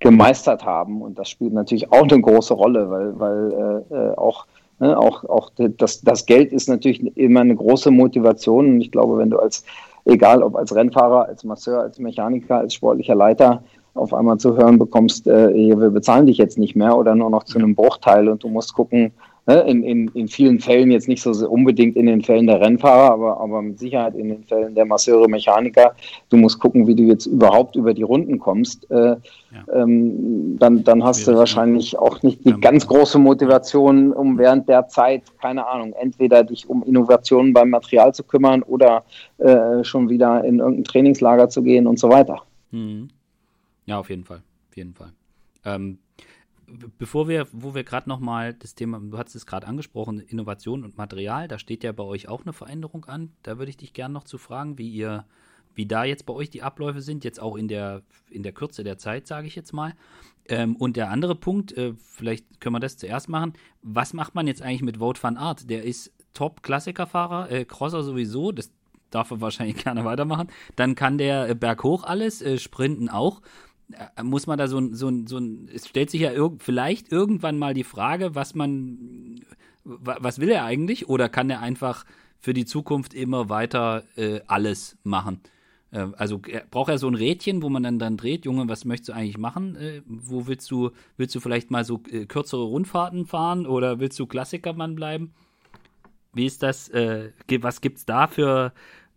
[0.00, 1.02] gemeistert haben.
[1.02, 4.46] Und das spielt natürlich auch eine große Rolle, weil, weil äh, äh auch
[4.80, 8.66] Ne, auch auch das, das Geld ist natürlich immer eine große Motivation.
[8.66, 9.64] Und ich glaube, wenn du als,
[10.04, 13.62] egal ob als Rennfahrer, als Masseur, als Mechaniker, als sportlicher Leiter,
[13.94, 17.44] auf einmal zu hören bekommst, äh, wir bezahlen dich jetzt nicht mehr oder nur noch
[17.44, 19.12] zu einem Bruchteil und du musst gucken,
[19.46, 23.12] Ne, in, in, in vielen Fällen, jetzt nicht so unbedingt in den Fällen der Rennfahrer,
[23.12, 25.94] aber, aber mit Sicherheit in den Fällen der Masseure, Mechaniker.
[26.30, 28.90] Du musst gucken, wie du jetzt überhaupt über die Runden kommst.
[28.90, 29.18] Äh, ja.
[29.74, 34.88] ähm, dann, dann hast du wahrscheinlich auch nicht die ganz große Motivation, um während der
[34.88, 39.04] Zeit, keine Ahnung, entweder dich um Innovationen beim Material zu kümmern oder
[39.36, 42.40] äh, schon wieder in irgendein Trainingslager zu gehen und so weiter.
[42.70, 43.08] Mhm.
[43.84, 44.42] Ja, auf jeden Fall.
[44.70, 45.12] Auf jeden Fall.
[45.66, 45.98] Ähm,
[46.98, 50.96] bevor wir, wo wir gerade nochmal das Thema, du hast es gerade angesprochen, Innovation und
[50.96, 53.32] Material, da steht ja bei euch auch eine Veränderung an.
[53.42, 55.24] Da würde ich dich gerne noch zu fragen, wie ihr,
[55.74, 58.84] wie da jetzt bei euch die Abläufe sind, jetzt auch in der, in der Kürze
[58.84, 59.94] der Zeit, sage ich jetzt mal.
[60.46, 63.54] Ähm, und der andere Punkt, äh, vielleicht können wir das zuerst machen.
[63.82, 65.70] Was macht man jetzt eigentlich mit Vote van Art?
[65.70, 68.70] Der ist Top-Klassikerfahrer, äh, Crosser sowieso, das
[69.10, 70.48] darf er wahrscheinlich gerne weitermachen.
[70.76, 73.40] Dann kann der äh, berghoch alles, äh, Sprinten auch.
[73.92, 76.62] Äh, muss man da so ein, so ein, so ein, es stellt sich ja irg
[76.62, 79.44] vielleicht irgendwann mal die Frage, was man,
[79.84, 81.08] was will er eigentlich?
[81.08, 82.04] Oder kann er einfach
[82.38, 85.40] für die Zukunft immer weiter äh, alles machen?
[85.90, 89.10] Äh, also braucht er so ein Rädchen, wo man dann, dann dreht, Junge, was möchtest
[89.10, 89.76] du eigentlich machen?
[89.76, 94.18] Äh, wo willst du, willst du vielleicht mal so äh, kürzere Rundfahrten fahren oder willst
[94.18, 95.32] du Klassikermann bleiben?
[96.32, 96.88] Wie ist das?
[96.88, 97.30] Äh,
[97.60, 98.72] was gibt's da für,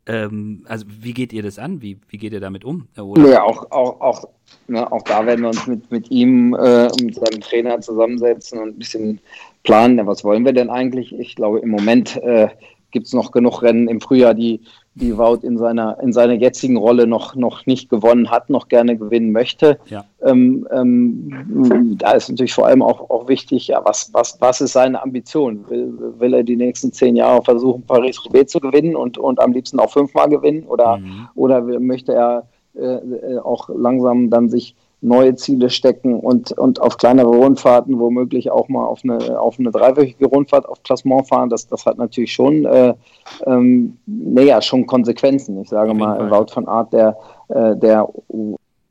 [0.07, 1.81] ähm, also wie geht ihr das an?
[1.81, 2.87] Wie, wie geht ihr damit um?
[2.97, 3.29] Oder?
[3.29, 4.29] Ja, auch, auch, auch,
[4.67, 8.69] ne, auch da werden wir uns mit, mit ihm, äh, mit seinem Trainer zusammensetzen und
[8.69, 9.19] ein bisschen
[9.63, 11.13] planen, was wollen wir denn eigentlich?
[11.13, 12.47] Ich glaube, im Moment äh,
[12.91, 14.61] gibt es noch genug Rennen im Frühjahr, die,
[14.97, 18.97] die Wout in seiner, in seiner jetzigen Rolle noch, noch nicht gewonnen hat, noch gerne
[18.97, 19.79] gewinnen möchte.
[19.89, 20.05] Ja.
[20.21, 24.73] Ähm, ähm, da ist natürlich vor allem auch, auch wichtig, ja, was, was, was ist
[24.73, 25.65] seine Ambition?
[25.69, 29.79] Will, will er die nächsten zehn Jahre versuchen, Paris-Roubaix zu gewinnen und, und am liebsten
[29.79, 30.63] auch fünfmal gewinnen?
[30.67, 31.27] Oder, mhm.
[31.35, 36.97] oder möchte er äh, äh auch langsam dann sich neue Ziele stecken und, und auf
[36.97, 41.67] kleinere Rundfahrten womöglich auch mal auf eine, auf eine dreiwöchige Rundfahrt auf Klassement fahren, das,
[41.67, 42.93] das hat natürlich schon, äh,
[43.45, 45.61] ähm, naja, schon Konsequenzen.
[45.61, 47.15] Ich sage mal, Wout von Art, der,
[47.49, 48.07] äh, der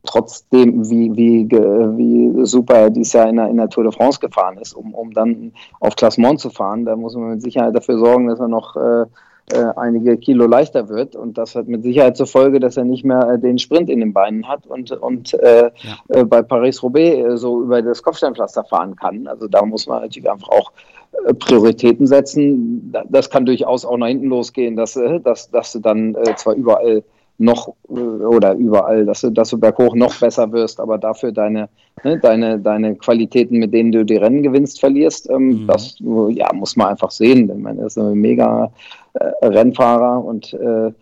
[0.04, 4.20] trotzdem, wie, wie, wie super er dieses Jahr in der, in der Tour de France
[4.20, 7.98] gefahren ist, um, um dann auf Klassement zu fahren, da muss man mit Sicherheit dafür
[7.98, 9.06] sorgen, dass er noch äh,
[9.52, 11.14] äh, einige Kilo leichter wird.
[11.14, 14.00] Und das hat mit Sicherheit zur Folge, dass er nicht mehr äh, den Sprint in
[14.00, 15.96] den Beinen hat und, und äh, ja.
[16.08, 19.26] äh, bei Paris-Roubaix äh, so über das Kopfsteinpflaster fahren kann.
[19.26, 20.72] Also da muss man natürlich einfach auch
[21.26, 22.92] äh, Prioritäten setzen.
[23.08, 27.04] Das kann durchaus auch nach hinten losgehen, dass, dass, dass du dann zwar überall
[27.38, 31.68] noch oder überall, dass du, dass du berghoch noch besser wirst, aber dafür deine,
[32.02, 35.28] ne, deine, deine Qualitäten, mit denen du die Rennen gewinnst, verlierst.
[35.28, 35.66] Ähm, mhm.
[35.66, 35.98] Das
[36.30, 37.50] ja, muss man einfach sehen.
[37.50, 38.72] Ich meine, er ist ein mega
[39.42, 40.92] Rennfahrer und äh,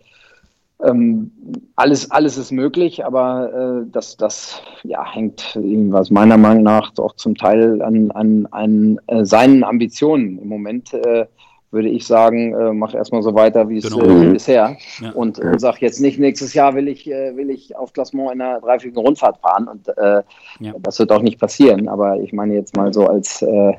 [0.83, 1.31] ähm,
[1.75, 7.15] alles, alles ist möglich, aber äh, das, das ja, hängt was meiner Meinung nach auch
[7.15, 10.37] zum Teil an, an, an äh, seinen Ambitionen.
[10.39, 11.27] Im Moment äh,
[11.71, 14.05] würde ich sagen, äh, mach erstmal so weiter wie es genau.
[14.05, 15.11] äh, bisher ja.
[15.11, 18.41] und äh, sag jetzt nicht, nächstes Jahr will ich, äh, will ich auf Klassement in
[18.41, 20.23] einer dreiwöchigen Rundfahrt fahren und äh,
[20.59, 20.73] ja.
[20.79, 23.73] das wird auch nicht passieren, aber ich meine jetzt mal so als, äh,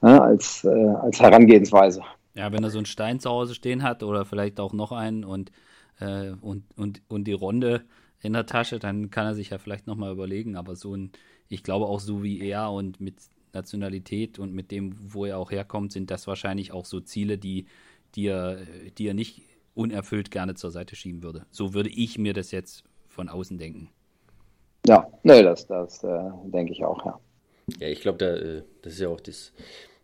[0.00, 2.02] als, äh, als Herangehensweise.
[2.40, 5.24] Ja, wenn er so einen Stein zu Hause stehen hat oder vielleicht auch noch einen
[5.24, 5.52] und,
[6.00, 7.82] und, und, und die Runde
[8.22, 11.12] in der Tasche, dann kann er sich ja vielleicht nochmal überlegen, aber so ein,
[11.50, 13.16] ich glaube auch so wie er und mit
[13.52, 17.66] Nationalität und mit dem, wo er auch herkommt, sind das wahrscheinlich auch so Ziele, die,
[18.14, 18.60] die, er,
[18.96, 19.42] die er nicht
[19.74, 21.44] unerfüllt gerne zur Seite schieben würde.
[21.50, 23.90] So würde ich mir das jetzt von außen denken.
[24.86, 27.20] Ja, nee, das, das äh, denke ich auch, ja.
[27.78, 29.52] Ja, ich glaube, da, äh, das ist ja auch das,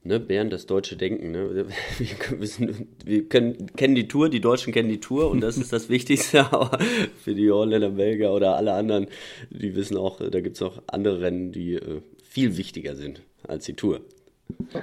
[0.07, 1.33] ne, Bären, das deutsche Denken.
[1.33, 1.67] Ne?
[1.99, 2.07] Wir,
[2.41, 5.89] wissen, wir können, kennen die Tour, die Deutschen kennen die Tour und das ist das
[5.89, 6.79] Wichtigste, aber
[7.23, 9.07] für die Holländer, Belgier oder alle anderen,
[9.51, 13.65] die wissen auch, da gibt es auch andere Rennen, die äh, viel wichtiger sind als
[13.65, 14.01] die Tour.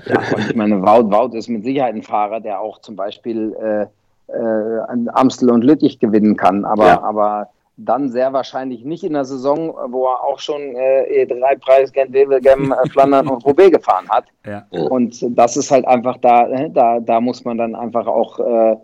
[0.08, 3.86] Ja, ich meine, Wout, Wout ist mit Sicherheit ein Fahrer, der auch zum Beispiel äh,
[4.28, 7.02] äh, Amstel und Lüttich gewinnen kann, aber, ja.
[7.02, 12.14] aber dann sehr wahrscheinlich nicht in der Saison, wo er auch schon äh, E3-Preis, Gent,
[12.14, 14.26] Wevelgem, äh, Flandern und Roubaix gefahren hat.
[14.46, 14.66] Ja.
[14.70, 18.78] Und das ist halt einfach da, äh, da, da muss man dann einfach auch äh,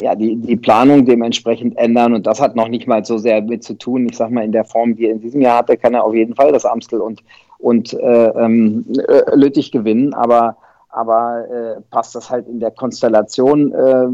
[0.00, 2.14] ja, die, die Planung dementsprechend ändern.
[2.14, 4.06] Und das hat noch nicht mal so sehr mit zu tun.
[4.08, 6.14] Ich sag mal, in der Form, die er in diesem Jahr hatte, kann er auf
[6.14, 7.22] jeden Fall das Amstel und,
[7.58, 10.14] und äh, ähm, äh, Lüttich gewinnen.
[10.14, 10.56] Aber,
[10.90, 14.06] aber äh, passt das halt in der Konstellation äh,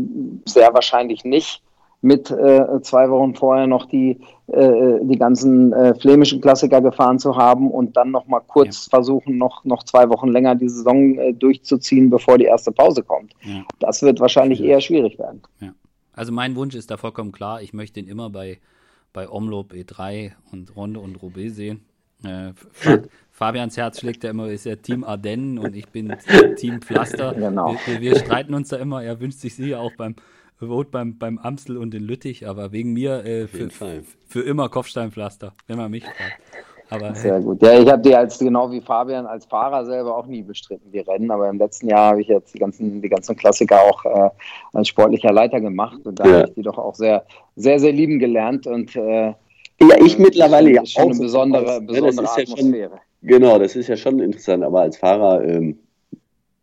[0.49, 1.64] sehr wahrscheinlich nicht
[2.05, 7.34] mit äh, zwei Wochen vorher noch die, äh, die ganzen äh, flämischen Klassiker gefahren zu
[7.34, 8.90] haben und dann noch mal kurz ja.
[8.90, 13.32] versuchen, noch, noch zwei Wochen länger die Saison äh, durchzuziehen, bevor die erste Pause kommt.
[13.40, 13.64] Ja.
[13.78, 14.66] Das wird wahrscheinlich ja.
[14.66, 15.40] eher schwierig werden.
[16.12, 17.62] Also mein Wunsch ist da vollkommen klar.
[17.62, 18.59] Ich möchte ihn immer bei,
[19.14, 21.86] bei Omloop E3 und Ronde und Roubaix sehen.
[22.22, 22.52] Äh,
[23.30, 26.14] Fabians Herz schlägt ja immer, ist ja Team Ardennen und ich bin
[26.57, 27.32] Team Pflaster.
[27.32, 27.76] Genau.
[27.86, 29.02] Wir, wir, streiten uns da immer.
[29.02, 30.16] Er wünscht sich sie auch beim,
[30.59, 33.70] Vote beim, beim Amstel und in Lüttich, aber wegen mir äh, für,
[34.26, 36.40] für, immer Kopfsteinpflaster, wenn man mich fragt.
[36.90, 37.62] Aber, Sehr gut.
[37.62, 41.00] Ja, ich habe die als genau wie Fabian als Fahrer selber auch nie bestritten, die
[41.00, 44.30] Rennen, aber im letzten Jahr habe ich jetzt die ganzen, die ganzen Klassiker auch äh,
[44.74, 46.32] als sportlicher Leiter gemacht und da ja.
[46.32, 47.24] habe ich die doch auch sehr,
[47.57, 49.34] sehr, sehr lieben gelernt und äh,
[49.80, 50.96] ja, ich mittlerweile ja auch.
[50.96, 52.90] Eine besondere, besondere ja, Atmosphäre.
[52.90, 55.78] Schon, genau, das ist ja schon interessant, aber als Fahrer ähm,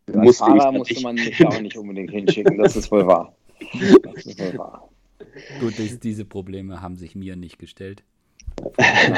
[0.06, 3.34] als musste Fahrer musste man mich auch nicht unbedingt hinschicken, das ist wohl wahr.
[5.60, 8.02] Gut, das, diese Probleme haben sich mir nicht gestellt.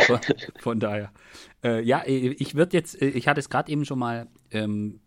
[0.07, 0.20] Von,
[0.61, 1.12] von daher.
[1.62, 5.01] Äh, ja, ich würde jetzt, äh, ich hatte es gerade eben schon mal, ähm,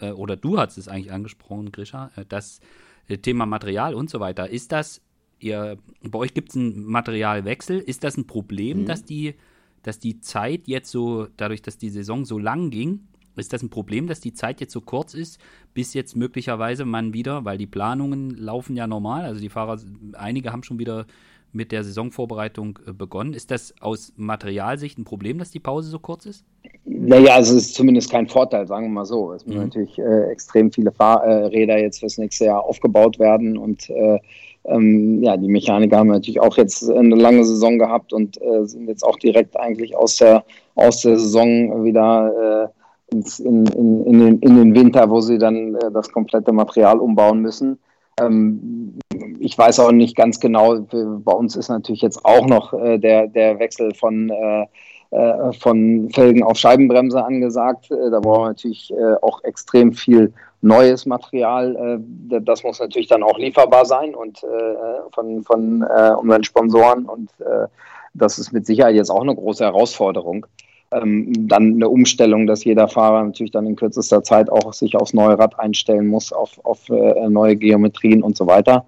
[0.00, 2.60] äh, oder du hast es eigentlich angesprochen, Grisha, äh, das
[3.08, 4.48] äh, Thema Material und so weiter.
[4.48, 5.00] Ist das,
[5.38, 8.86] ihr, bei euch gibt es einen Materialwechsel, ist das ein Problem, mhm.
[8.86, 9.34] dass die,
[9.82, 13.08] dass die Zeit jetzt so, dadurch, dass die Saison so lang ging,
[13.40, 15.38] ist das ein Problem, dass die Zeit jetzt so kurz ist,
[15.74, 19.78] bis jetzt möglicherweise man wieder, weil die Planungen laufen ja normal, also die Fahrer,
[20.14, 21.06] einige haben schon wieder
[21.52, 23.34] mit der Saisonvorbereitung äh, begonnen.
[23.34, 26.44] Ist das aus Materialsicht ein Problem, dass die Pause so kurz ist?
[26.84, 29.32] Naja, also es ist zumindest kein Vorteil, sagen wir mal so.
[29.32, 29.64] Es müssen mhm.
[29.66, 34.18] natürlich äh, extrem viele Fahrräder äh, jetzt fürs nächste Jahr aufgebaut werden und äh,
[34.64, 38.88] ähm, ja, die Mechaniker haben natürlich auch jetzt eine lange Saison gehabt und äh, sind
[38.88, 42.79] jetzt auch direkt eigentlich aus der, aus der Saison wieder äh,
[43.10, 46.98] ins, in, in, in, den, in den Winter, wo sie dann äh, das komplette Material
[46.98, 47.78] umbauen müssen.
[48.20, 48.98] Ähm,
[49.38, 53.26] ich weiß auch nicht ganz genau, bei uns ist natürlich jetzt auch noch äh, der,
[53.26, 54.66] der Wechsel von, äh,
[55.10, 57.90] äh von Felgen auf Scheibenbremse angesagt.
[57.90, 60.32] Äh, da brauchen wir natürlich äh, auch extrem viel
[60.62, 62.02] neues Material.
[62.28, 64.44] das muss natürlich dann auch lieferbar sein und
[65.10, 67.06] von, von unseren Sponsoren.
[67.06, 67.30] Und
[68.12, 70.44] das ist mit Sicherheit jetzt auch eine große Herausforderung
[70.92, 75.14] ähm, dann eine Umstellung, dass jeder Fahrer natürlich dann in kürzester Zeit auch sich aufs
[75.14, 78.84] neue Rad einstellen muss, auf, auf äh, neue Geometrien und so weiter.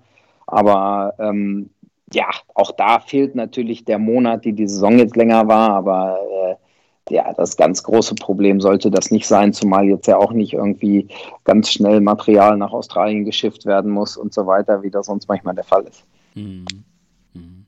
[0.47, 1.71] Aber ähm,
[2.13, 6.19] ja, auch da fehlt natürlich der Monat, die die Saison jetzt länger war, aber
[7.09, 10.53] äh, ja, das ganz große Problem sollte das nicht sein, zumal jetzt ja auch nicht
[10.53, 11.09] irgendwie
[11.45, 15.55] ganz schnell Material nach Australien geschifft werden muss und so weiter, wie das sonst manchmal
[15.55, 16.05] der Fall ist.
[16.35, 17.62] Mhm.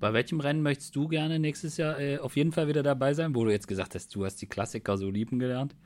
[0.00, 3.34] Bei welchem Rennen möchtest du gerne nächstes Jahr äh, auf jeden Fall wieder dabei sein,
[3.34, 5.76] wo du jetzt gesagt hast, du hast die Klassiker so lieben gelernt?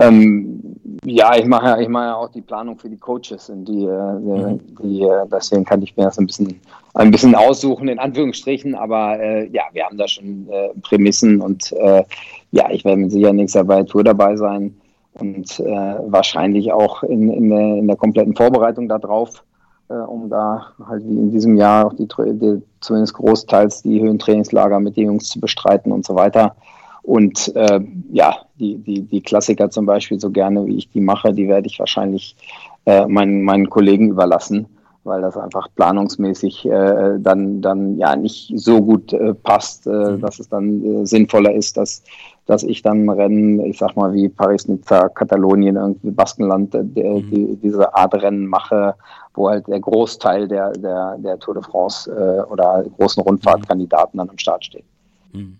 [0.00, 3.64] Ähm, ja, ich mache ja, ich mache ja auch die Planung für die Coaches und
[3.64, 4.60] die, äh, mhm.
[4.82, 6.60] die, äh, deswegen kann ich mir das ein bisschen,
[6.94, 11.72] ein bisschen aussuchen, in Anführungsstrichen, aber äh, ja, wir haben da schon äh, Prämissen und
[11.72, 12.04] äh,
[12.52, 14.76] ja, ich werde mit Sicherheit nächstes Jahr bei der Tour dabei sein
[15.14, 19.42] und äh, wahrscheinlich auch in, in, der, in der kompletten Vorbereitung darauf
[19.88, 24.80] äh, um da halt wie in diesem Jahr auch die, die, zumindest großteils die Höhentrainingslager
[24.80, 26.54] mit den Jungs zu bestreiten und so weiter.
[27.02, 27.80] Und äh,
[28.12, 31.66] ja, die, die, die Klassiker zum Beispiel, so gerne wie ich die mache, die werde
[31.66, 32.36] ich wahrscheinlich
[32.84, 34.66] äh, meinen, meinen Kollegen überlassen,
[35.04, 40.20] weil das einfach planungsmäßig äh, dann, dann ja nicht so gut äh, passt, äh, mhm.
[40.20, 42.02] dass es dann äh, sinnvoller ist, dass,
[42.48, 47.30] dass ich dann Rennen, ich sag mal wie Paris-Nizza, Katalonien, irgendwie Baskenland, äh, mhm.
[47.30, 48.94] die, diese Art Rennen mache,
[49.34, 54.30] wo halt der Großteil der, der, der Tour de France äh, oder großen Rundfahrtkandidaten dann
[54.30, 54.86] am Start steht.
[55.32, 55.58] Mhm.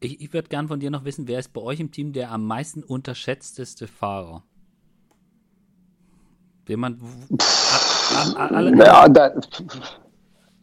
[0.00, 2.30] Ich, ich würde gern von dir noch wissen, wer ist bei euch im Team der
[2.30, 4.44] am meisten unterschätzteste Fahrer?
[6.68, 7.00] Jemand.
[8.36, 9.32] Alle, ja, da,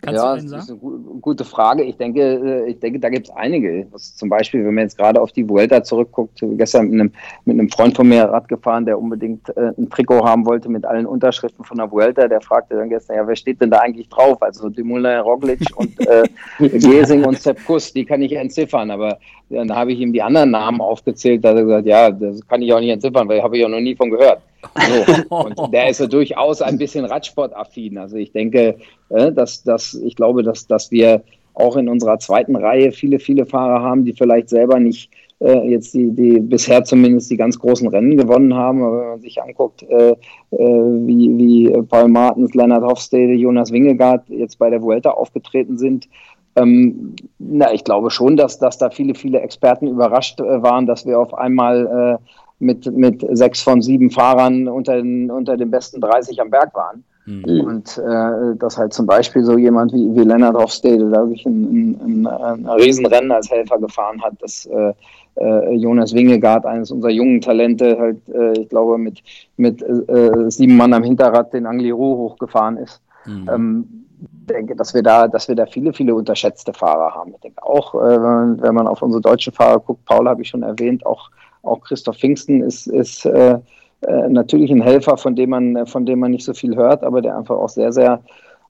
[0.01, 0.61] Kannst ja, du einen sagen?
[0.61, 1.83] Das ist eine gute Frage.
[1.83, 3.87] Ich denke, äh, ich denke da gibt es einige.
[3.91, 7.11] Was zum Beispiel, wenn man jetzt gerade auf die Vuelta zurückguckt, gestern mit einem,
[7.45, 10.85] mit einem Freund von mir Rad gefahren, der unbedingt äh, ein Trikot haben wollte mit
[10.85, 12.27] allen Unterschriften von der Vuelta.
[12.27, 14.41] Der fragte dann gestern, ja, wer steht denn da eigentlich drauf?
[14.41, 16.23] Also Dumoulin, Roglic und äh,
[16.59, 18.91] Gesing und Sepp Kuss, die kann ich entziffern.
[18.91, 19.17] Aber
[19.49, 21.43] dann habe ich ihm die anderen Namen aufgezählt.
[21.43, 23.69] Da hat er gesagt, ja, das kann ich auch nicht entziffern, weil habe ich auch
[23.69, 24.41] noch nie von gehört.
[25.29, 27.97] Und der ist ja durchaus ein bisschen Radsportaffin.
[27.97, 28.77] Also ich denke,
[29.09, 33.45] äh, dass, dass ich glaube, dass, dass wir auch in unserer zweiten Reihe viele, viele
[33.45, 35.09] Fahrer haben, die vielleicht selber nicht
[35.39, 38.83] äh, jetzt die, die bisher zumindest die ganz großen Rennen gewonnen haben.
[38.83, 40.15] Aber wenn man sich anguckt, äh, äh,
[40.51, 46.07] wie, wie Paul Martens, Leonard Hofstede, Jonas Wingegaard jetzt bei der Vuelta aufgetreten sind,
[46.55, 51.05] ähm, na, ich glaube schon, dass, dass da viele, viele Experten überrascht äh, waren, dass
[51.05, 52.25] wir auf einmal äh,
[52.59, 57.03] mit, mit sechs von sieben Fahrern unter den, unter den besten 30 am Berg waren.
[57.25, 57.61] Mhm.
[57.61, 62.25] Und äh, dass halt zum Beispiel so jemand wie, wie Leonard Hofstede, da wirklich ein,
[62.25, 64.93] ein, ein, Riesenrennen als Helfer gefahren hat, dass äh,
[65.35, 69.23] äh, Jonas Wingegaard, eines unserer jungen Talente, halt, äh, ich glaube, mit,
[69.57, 73.01] mit äh, sieben Mann am Hinterrad den Angliru hochgefahren ist.
[73.25, 73.49] Mhm.
[73.51, 74.05] Ähm,
[74.49, 77.33] denke, dass wir da, dass wir da viele, viele unterschätzte Fahrer haben.
[77.33, 78.17] Ich denke auch, äh,
[78.61, 81.29] wenn man auf unsere deutschen Fahrer guckt, Paul habe ich schon erwähnt, auch,
[81.65, 83.59] auch Christoph Pfingsten ist, ist äh,
[84.01, 87.21] äh, natürlich ein Helfer, von dem man, von dem man nicht so viel hört, aber
[87.21, 88.21] der einfach auch sehr, sehr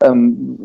[0.04, 0.58] ähm,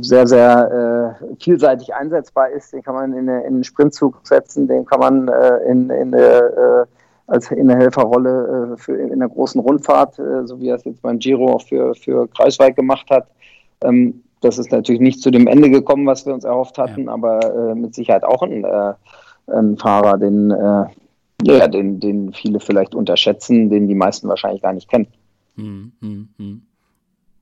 [0.00, 2.72] sehr, sehr äh, vielseitig einsetzbar ist.
[2.72, 6.14] Den kann man in, eine, in einen Sprintzug setzen, den kann man äh, in, in
[6.14, 6.86] eine, äh,
[7.26, 10.84] als in eine Helferrolle äh, für, in einer großen Rundfahrt, äh, so wie er es
[10.84, 13.26] jetzt beim Giro auch für, für Kreisweit gemacht hat.
[13.82, 17.12] Ähm, das ist natürlich nicht zu dem Ende gekommen, was wir uns erhofft hatten, ja.
[17.12, 18.64] aber mit Sicherheit auch ein,
[19.48, 20.54] ein Fahrer, den
[21.42, 25.06] ja, den, den viele vielleicht unterschätzen, den die meisten wahrscheinlich gar nicht kennen.
[25.56, 26.62] Hm, hm, hm.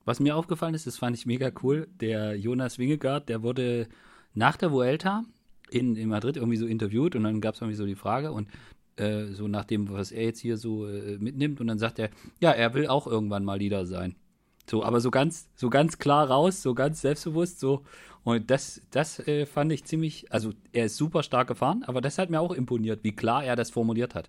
[0.05, 3.89] Was mir aufgefallen ist, das fand ich mega cool, der Jonas Wingegaard, der wurde
[4.35, 5.25] nach der Vuelta
[5.71, 8.49] in, in Madrid irgendwie so interviewt und dann gab es irgendwie so die Frage und
[8.97, 12.11] äh, so nach dem, was er jetzt hier so äh, mitnimmt und dann sagt er,
[12.41, 14.15] ja, er will auch irgendwann mal Leader sein.
[14.69, 17.83] So, aber so ganz, so ganz klar raus, so ganz selbstbewusst, so.
[18.27, 22.19] Und das, das äh, fand ich ziemlich, also er ist super stark gefahren, aber das
[22.19, 24.29] hat mir auch imponiert, wie klar er das formuliert hat.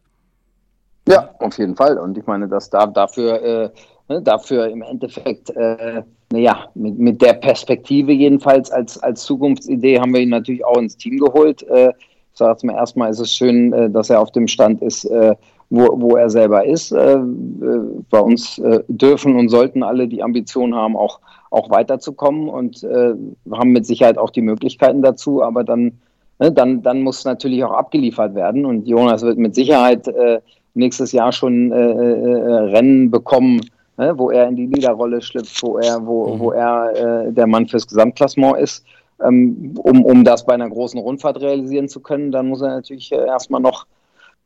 [1.07, 1.97] Ja, auf jeden Fall.
[1.97, 3.69] Und ich meine, dass da dafür, äh,
[4.07, 10.13] ne, dafür im Endeffekt, äh, naja, mit, mit der Perspektive jedenfalls als, als Zukunftsidee haben
[10.13, 11.63] wir ihn natürlich auch ins Team geholt.
[11.63, 14.83] Äh, ich sage jetzt mal erstmal, ist es schön, äh, dass er auf dem Stand
[14.83, 15.35] ist, äh,
[15.71, 16.91] wo, wo er selber ist.
[16.91, 17.17] Äh,
[18.11, 21.19] bei uns dürfen und sollten alle die Ambition haben, auch,
[21.49, 23.13] auch weiterzukommen und äh,
[23.51, 25.99] haben mit Sicherheit auch die Möglichkeiten dazu, aber dann,
[26.39, 30.39] ne, dann, dann muss natürlich auch abgeliefert werden und Jonas wird mit Sicherheit äh,
[30.73, 33.61] nächstes Jahr schon äh, Rennen bekommen,
[33.97, 36.39] ne, wo er in die Liederrolle schlüpft, wo er, wo, mhm.
[36.39, 38.85] wo er der Mann fürs Gesamtklassement ist.
[39.25, 43.11] Ähm, um, um das bei einer großen Rundfahrt realisieren zu können, dann muss er natürlich
[43.11, 43.96] erstmal noch äh,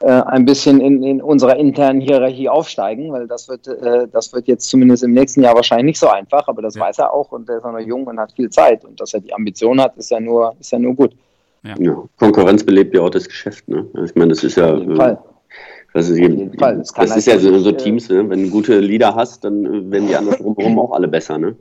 [0.07, 4.69] ein bisschen in, in unserer internen Hierarchie aufsteigen, weil das wird, äh, das wird jetzt
[4.69, 6.81] zumindest im nächsten Jahr wahrscheinlich nicht so einfach, aber das ja.
[6.81, 9.13] weiß er auch und er ist auch noch jung und hat viel Zeit und dass
[9.13, 11.13] er die Ambition hat, ist ja nur, ist ja nur gut.
[11.63, 11.75] Ja.
[11.77, 13.85] ja Konkurrenz belebt ja auch das Geschäft, ne?
[13.93, 14.73] Also ich meine, das ist ja.
[14.73, 15.19] Auf jeden Fall.
[15.93, 16.77] Das ist, jeden Fall.
[16.77, 18.29] Das, das ist ja so, so Teams, ne?
[18.29, 21.55] wenn du gute Leader hast, dann werden die anderen drumherum auch alle besser, ne?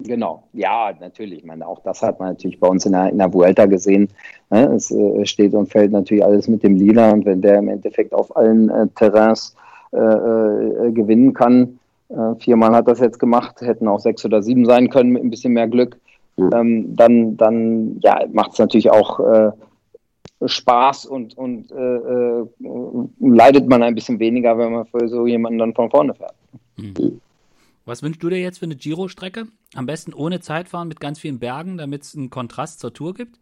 [0.00, 1.40] Genau, ja, natürlich.
[1.40, 4.08] Ich meine, auch das hat man natürlich bei uns in der, in der Vuelta gesehen.
[4.50, 4.72] Ne?
[4.74, 8.14] Es äh, steht und fällt natürlich alles mit dem Lila und wenn der im Endeffekt
[8.14, 9.56] auf allen äh, Terrains
[9.92, 11.80] äh, äh gewinnen kann,
[12.10, 15.30] äh, viermal hat das jetzt gemacht, hätten auch sechs oder sieben sein können mit ein
[15.30, 15.98] bisschen mehr Glück,
[16.36, 16.50] mhm.
[16.54, 19.50] ähm, dann, dann ja, macht es natürlich auch äh,
[20.46, 21.72] Spaß und, und
[23.18, 26.34] leidet man ein bisschen weniger, wenn man für so jemanden dann von vorne fährt.
[26.76, 27.20] Mhm.
[27.88, 29.46] Was wünschst du dir jetzt für eine Giro-Strecke?
[29.74, 33.38] Am besten ohne Zeitfahren mit ganz vielen Bergen, damit es einen Kontrast zur Tour gibt?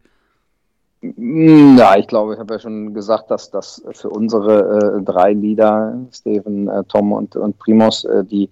[1.01, 5.99] Ja, ich glaube, ich habe ja schon gesagt, dass das für unsere äh, drei Lieder,
[6.13, 8.49] Steven, äh, Tom und, und Primos, äh, die,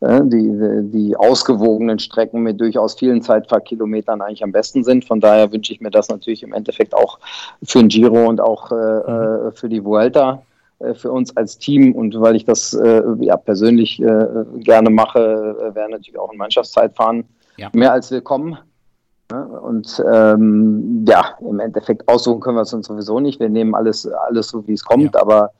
[0.00, 5.04] äh, die, die ausgewogenen Strecken mit durchaus vielen Zeitfahrkilometern eigentlich am besten sind.
[5.04, 7.20] Von daher wünsche ich mir das natürlich im Endeffekt auch
[7.62, 9.48] für den Giro und auch äh, mhm.
[9.48, 10.42] Äh, für die Vuelta.
[10.78, 15.20] Äh, für uns als Team und weil ich das äh, ja, persönlich äh, gerne mache,
[15.20, 17.24] äh, wäre natürlich auch ein Mannschaftszeitfahren
[17.56, 17.70] ja.
[17.72, 18.58] mehr als willkommen.
[19.62, 23.40] Und ähm, ja, im Endeffekt aussuchen können wir es uns sowieso nicht.
[23.40, 25.50] Wir nehmen alles, alles so, wie es kommt, aber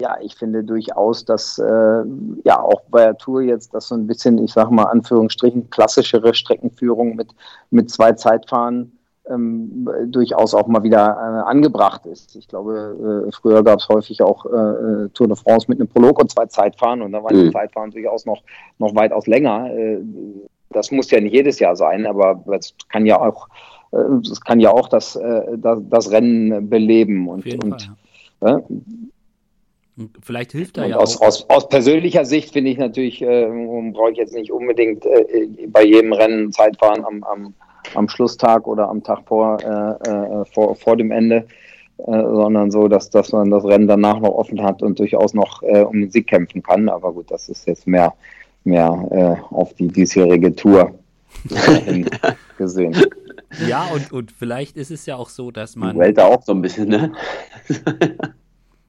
[0.00, 2.02] ja, ich finde durchaus, dass äh,
[2.44, 6.34] ja auch bei der Tour jetzt das so ein bisschen, ich sage mal Anführungsstrichen, klassischere
[6.34, 7.28] Streckenführung mit,
[7.70, 8.90] mit zwei Zeitfahren
[9.30, 12.34] ähm, durchaus auch mal wieder äh, angebracht ist.
[12.36, 16.20] Ich glaube, äh, früher gab es häufig auch äh, Tour de France mit einem Prolog
[16.20, 17.44] und zwei Zeitfahren und da waren mhm.
[17.44, 18.42] die Zeitfahren durchaus noch,
[18.78, 19.72] noch weitaus länger.
[19.74, 19.98] Äh,
[20.70, 23.48] das muss ja nicht jedes Jahr sein, aber es kann ja auch,
[23.92, 27.82] äh, es kann ja auch das, äh, das, das, Rennen beleben und, und
[28.40, 28.60] Fall, ja.
[30.22, 31.26] Vielleicht hilft da ja aus, auch.
[31.26, 35.06] Aus, aus persönlicher Sicht finde ich natürlich, brauche ich jetzt nicht unbedingt
[35.68, 37.54] bei jedem Rennen Zeitfahren am, am
[37.94, 41.46] am Schlusstag oder am Tag vor, äh, äh, vor, vor dem Ende,
[41.98, 45.62] äh, sondern so, dass, dass man das Rennen danach noch offen hat und durchaus noch
[45.62, 46.88] äh, um den Sieg kämpfen kann.
[46.88, 48.14] Aber gut, das ist jetzt mehr,
[48.64, 49.08] mehr
[49.50, 50.94] äh, auf die diesjährige Tour
[52.58, 52.96] gesehen.
[53.66, 55.94] Ja, und, und vielleicht ist es ja auch so, dass man.
[55.94, 57.12] Die Welt auch so ein bisschen, ne?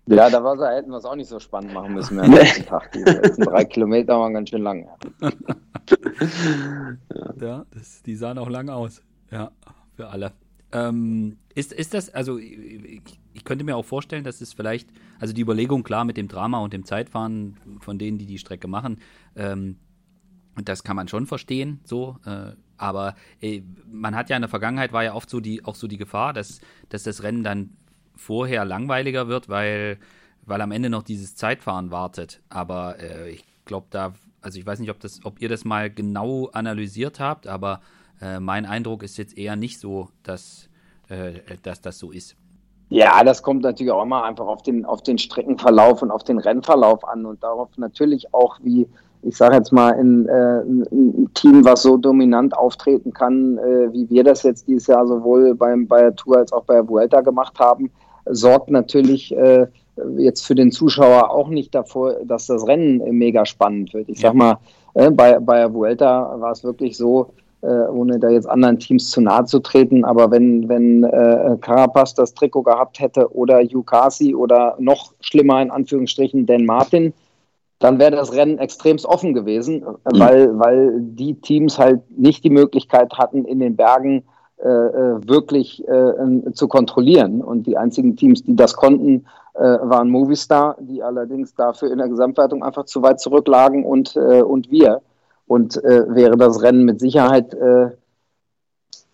[0.06, 2.92] Ja, da war hätten wir es auch nicht so spannend machen müssen am nächsten Tag.
[2.92, 4.90] Die letzten drei Kilometer waren ganz schön lang.
[7.40, 9.02] ja, das, die sahen auch lang aus.
[9.32, 9.52] Ja,
[9.96, 10.34] für alle.
[10.74, 13.02] Ähm, ist, ist das, also ich,
[13.34, 14.90] ich, könnte mir auch vorstellen, dass es vielleicht,
[15.20, 18.68] also die Überlegung klar mit dem Drama und dem Zeitfahren von denen, die die Strecke
[18.68, 19.00] machen,
[19.36, 19.78] ähm,
[20.56, 22.18] das kann man schon verstehen, so.
[22.26, 25.76] Äh, aber äh, man hat ja in der Vergangenheit war ja oft so die, auch
[25.76, 27.78] so die Gefahr, dass, dass das Rennen dann
[28.16, 29.98] vorher langweiliger wird, weil,
[30.46, 32.42] weil am Ende noch dieses Zeitfahren wartet.
[32.50, 35.90] Aber äh, ich glaube da, also ich weiß nicht, ob, das, ob ihr das mal
[35.90, 37.82] genau analysiert habt, aber
[38.22, 40.70] äh, mein Eindruck ist jetzt eher nicht so, dass,
[41.10, 41.34] äh,
[41.64, 42.36] dass das so ist.
[42.90, 46.38] Ja, das kommt natürlich auch immer einfach auf den, auf den Streckenverlauf und auf den
[46.38, 48.88] Rennverlauf an und darauf natürlich auch, wie,
[49.24, 54.10] ich sage jetzt mal, in, äh, ein Team, was so dominant auftreten kann, äh, wie
[54.10, 57.22] wir das jetzt dieses Jahr sowohl beim, bei der Tour als auch bei der Vuelta
[57.22, 57.90] gemacht haben,
[58.26, 59.68] sorgt natürlich äh,
[60.18, 64.10] jetzt für den Zuschauer auch nicht davor, dass das Rennen mega spannend wird.
[64.10, 64.58] Ich sag mal,
[64.94, 69.10] äh, bei, bei der Vuelta war es wirklich so, äh, ohne da jetzt anderen Teams
[69.10, 70.04] zu nahe zu treten.
[70.04, 75.72] Aber wenn, wenn äh, Carapaz das Trikot gehabt hätte oder Yukasi oder noch schlimmer in
[75.72, 77.14] Anführungsstrichen Dan Martin,
[77.80, 80.20] dann wäre das Rennen extremst offen gewesen, mhm.
[80.20, 84.24] weil, weil die Teams halt nicht die Möglichkeit hatten, in den Bergen
[84.64, 87.42] wirklich äh, zu kontrollieren.
[87.42, 92.10] Und die einzigen Teams, die das konnten, äh, waren Movistar, die allerdings dafür in der
[92.10, 95.02] Gesamtwertung einfach zu weit zurücklagen und, äh, und wir
[95.48, 97.90] und äh, wäre das Rennen mit Sicherheit äh,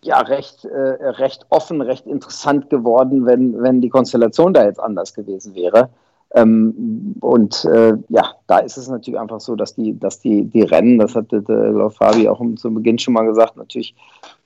[0.02, 5.14] ja recht, äh, recht offen, recht interessant geworden, wenn, wenn die Konstellation da jetzt anders
[5.14, 5.89] gewesen wäre.
[6.36, 10.62] Ähm, und äh, ja, da ist es natürlich einfach so, dass die, dass die, die
[10.62, 13.96] Rennen, das hatte äh, Fabi auch zu Beginn schon mal gesagt, natürlich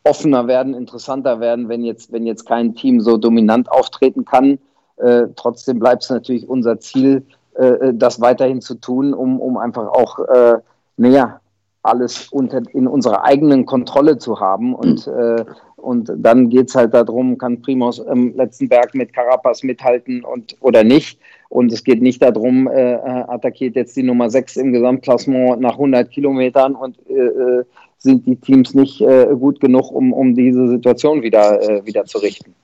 [0.04, 4.60] offener werden, interessanter werden, wenn jetzt, wenn jetzt kein Team so dominant auftreten kann.
[4.98, 7.26] Äh, trotzdem bleibt es natürlich unser Ziel,
[7.56, 10.60] äh, das weiterhin zu tun, um, um einfach auch, äh,
[10.98, 11.40] naja,
[11.82, 14.74] alles unter, in unserer eigenen Kontrolle zu haben.
[14.74, 15.14] Und, mhm.
[15.14, 20.24] äh, und dann geht es halt darum, kann Primus im letzten Berg mit Carapaz mithalten
[20.24, 21.20] und, oder nicht.
[21.54, 25.74] Und es geht nicht darum, äh, äh attackiert jetzt die Nummer 6 im Gesamtklassement nach
[25.74, 27.64] 100 Kilometern und äh, äh,
[27.99, 32.18] sind die Teams nicht äh, gut genug, um, um diese Situation wieder, äh, wieder zu
[32.18, 32.56] richten.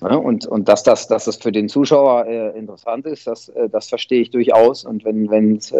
[0.00, 4.22] Ja, und, und dass das, dass das für den Zuschauer interessant ist, das, das verstehe
[4.22, 4.84] ich durchaus.
[4.84, 5.72] Und wenn es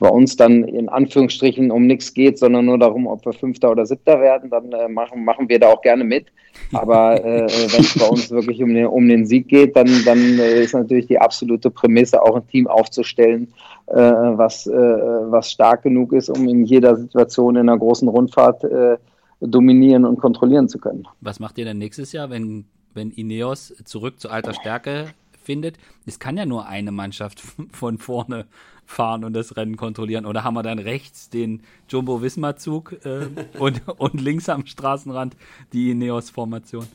[0.00, 3.84] bei uns dann in Anführungsstrichen um nichts geht, sondern nur darum, ob wir Fünfter oder
[3.84, 6.28] Siebter werden, dann äh, machen, machen wir da auch gerne mit.
[6.72, 10.18] Aber äh, wenn es bei uns wirklich um den, um den Sieg geht, dann, dann
[10.38, 13.52] äh, ist natürlich die absolute Prämisse, auch ein Team aufzustellen,
[13.88, 18.64] äh, was, äh, was stark genug ist, um in jeder Situation in einer großen Rundfahrt
[18.64, 18.96] äh,
[19.42, 21.06] dominieren und kontrollieren zu können.
[21.20, 25.08] Was macht ihr denn nächstes Jahr, wenn, wenn Ineos zurück zu alter Stärke
[25.42, 25.76] findet?
[26.06, 27.42] Es kann ja nur eine Mannschaft
[27.72, 28.46] von vorne
[28.90, 30.26] fahren und das Rennen kontrollieren?
[30.26, 35.36] Oder haben wir dann rechts den Jumbo-Visma-Zug äh, und, und links am Straßenrand
[35.72, 36.86] die Ineos-Formation?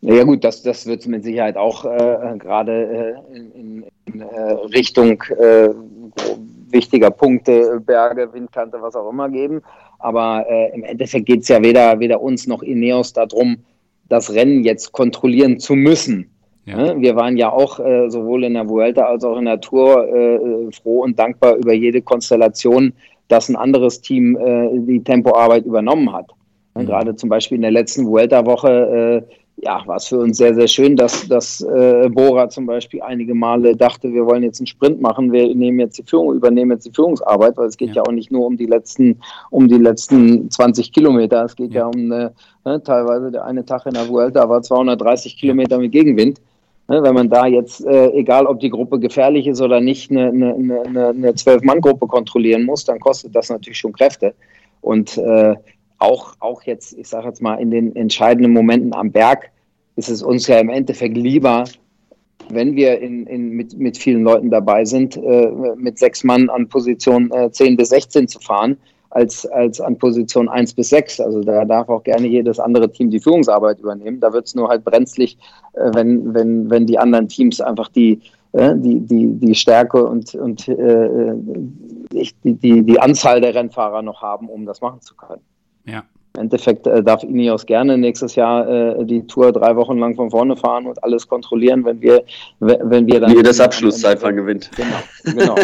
[0.00, 4.52] Ja gut, das, das wird es mit Sicherheit auch äh, gerade äh, in, in äh,
[4.74, 5.68] Richtung äh,
[6.72, 9.62] wichtiger Punkte, Berge, Windkante, was auch immer geben.
[10.00, 13.58] Aber äh, im Endeffekt geht es ja weder, weder uns noch Ineos darum,
[14.08, 16.30] das Rennen jetzt kontrollieren zu müssen.
[16.64, 16.76] Ja.
[16.76, 17.00] Ne?
[17.00, 20.70] Wir waren ja auch äh, sowohl in der Vuelta als auch in der Tour äh,
[20.72, 22.92] froh und dankbar über jede Konstellation,
[23.28, 26.30] dass ein anderes Team äh, die Tempoarbeit übernommen hat.
[26.74, 26.86] Mhm.
[26.86, 30.66] Gerade zum Beispiel in der letzten Vuelta-Woche äh, ja, war es für uns sehr, sehr
[30.66, 35.00] schön, dass, dass äh, Bora zum Beispiel einige Male dachte, wir wollen jetzt einen Sprint
[35.00, 38.02] machen, wir nehmen jetzt die Führung, übernehmen jetzt die Führungsarbeit, weil es geht ja, ja
[38.02, 41.86] auch nicht nur um die letzten, um die letzten 20 Kilometer, es geht ja, ja
[41.86, 42.32] um eine,
[42.64, 46.40] ne, teilweise der eine Tag in der Vuelta war 230 Kilometer mit Gegenwind.
[46.92, 50.28] Ne, wenn man da jetzt, äh, egal ob die Gruppe gefährlich ist oder nicht, eine,
[50.28, 54.34] eine, eine, Zwölf-Mann-Gruppe kontrollieren muss, dann kostet das natürlich schon Kräfte.
[54.82, 55.54] Und äh,
[55.98, 59.50] auch, auch jetzt, ich sage jetzt mal, in den entscheidenden Momenten am Berg
[59.96, 61.64] ist es uns ja im Endeffekt lieber,
[62.50, 66.68] wenn wir in, in, mit, mit vielen Leuten dabei sind, äh, mit sechs Mann an
[66.68, 68.76] Position äh, 10 bis 16 zu fahren,
[69.12, 71.20] als, als an Position 1 bis 6.
[71.20, 74.20] Also da darf auch gerne jedes andere Team die Führungsarbeit übernehmen.
[74.20, 75.36] Da wird es nur halt brenzlig,
[75.74, 78.20] äh, wenn, wenn, wenn die anderen Teams einfach die,
[78.52, 81.34] äh, die, die, die Stärke und, und äh,
[82.12, 85.42] die, die, die Anzahl der Rennfahrer noch haben, um das machen zu können.
[85.84, 86.04] Ja.
[86.34, 90.30] Im Endeffekt äh, darf Ineos gerne nächstes Jahr äh, die Tour drei Wochen lang von
[90.30, 92.24] vorne fahren und alles kontrollieren, wenn wir,
[92.58, 93.36] wenn wir dann.
[93.36, 94.70] Wie das Abschlusszeitfahren gewinnt.
[94.74, 95.56] Genau, genau.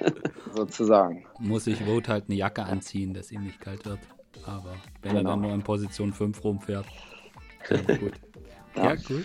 [0.54, 1.24] sozusagen.
[1.38, 3.98] Muss ich Vote halt eine Jacke anziehen, dass ihm nicht kalt wird.
[4.46, 5.30] Aber wenn genau.
[5.30, 6.86] er dann nur in Position 5 rumfährt.
[7.70, 8.12] Ja, gut.
[8.76, 9.24] Ja, ja gut.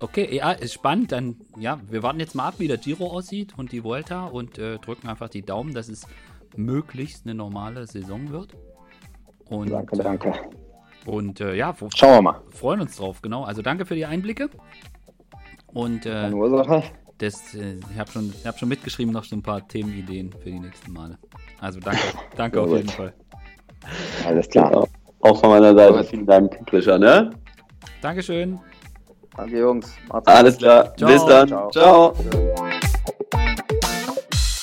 [0.00, 1.12] Okay, ja, ist spannend.
[1.12, 4.58] Dann, ja, wir warten jetzt mal ab, wie der Giro aussieht und die Volta und
[4.58, 6.06] äh, drücken einfach die Daumen, dass es
[6.56, 8.56] möglichst eine normale Saison wird.
[9.52, 10.32] Und, danke, danke.
[11.04, 12.40] Und äh, ja, schauen wir mal.
[12.50, 13.44] Freuen uns drauf, genau.
[13.44, 14.48] Also danke für die Einblicke.
[15.66, 16.82] Und äh, Keine Ursache.
[17.18, 20.58] Das, äh, ich habe schon, hab schon mitgeschrieben, noch so ein paar Themenideen für die
[20.58, 21.18] nächsten Male.
[21.60, 22.00] Also danke,
[22.36, 23.12] danke auf jeden Fall.
[24.26, 24.88] Alles klar.
[25.20, 27.30] Auch von meiner Seite vielen Dank, Krischer, ne?
[28.00, 28.58] Dankeschön.
[29.36, 29.94] Danke, Jungs.
[30.08, 30.96] Macht's Alles klar.
[30.96, 31.10] Ciao.
[31.10, 31.48] Bis dann.
[31.48, 31.70] Ciao.
[31.70, 32.14] Ciao.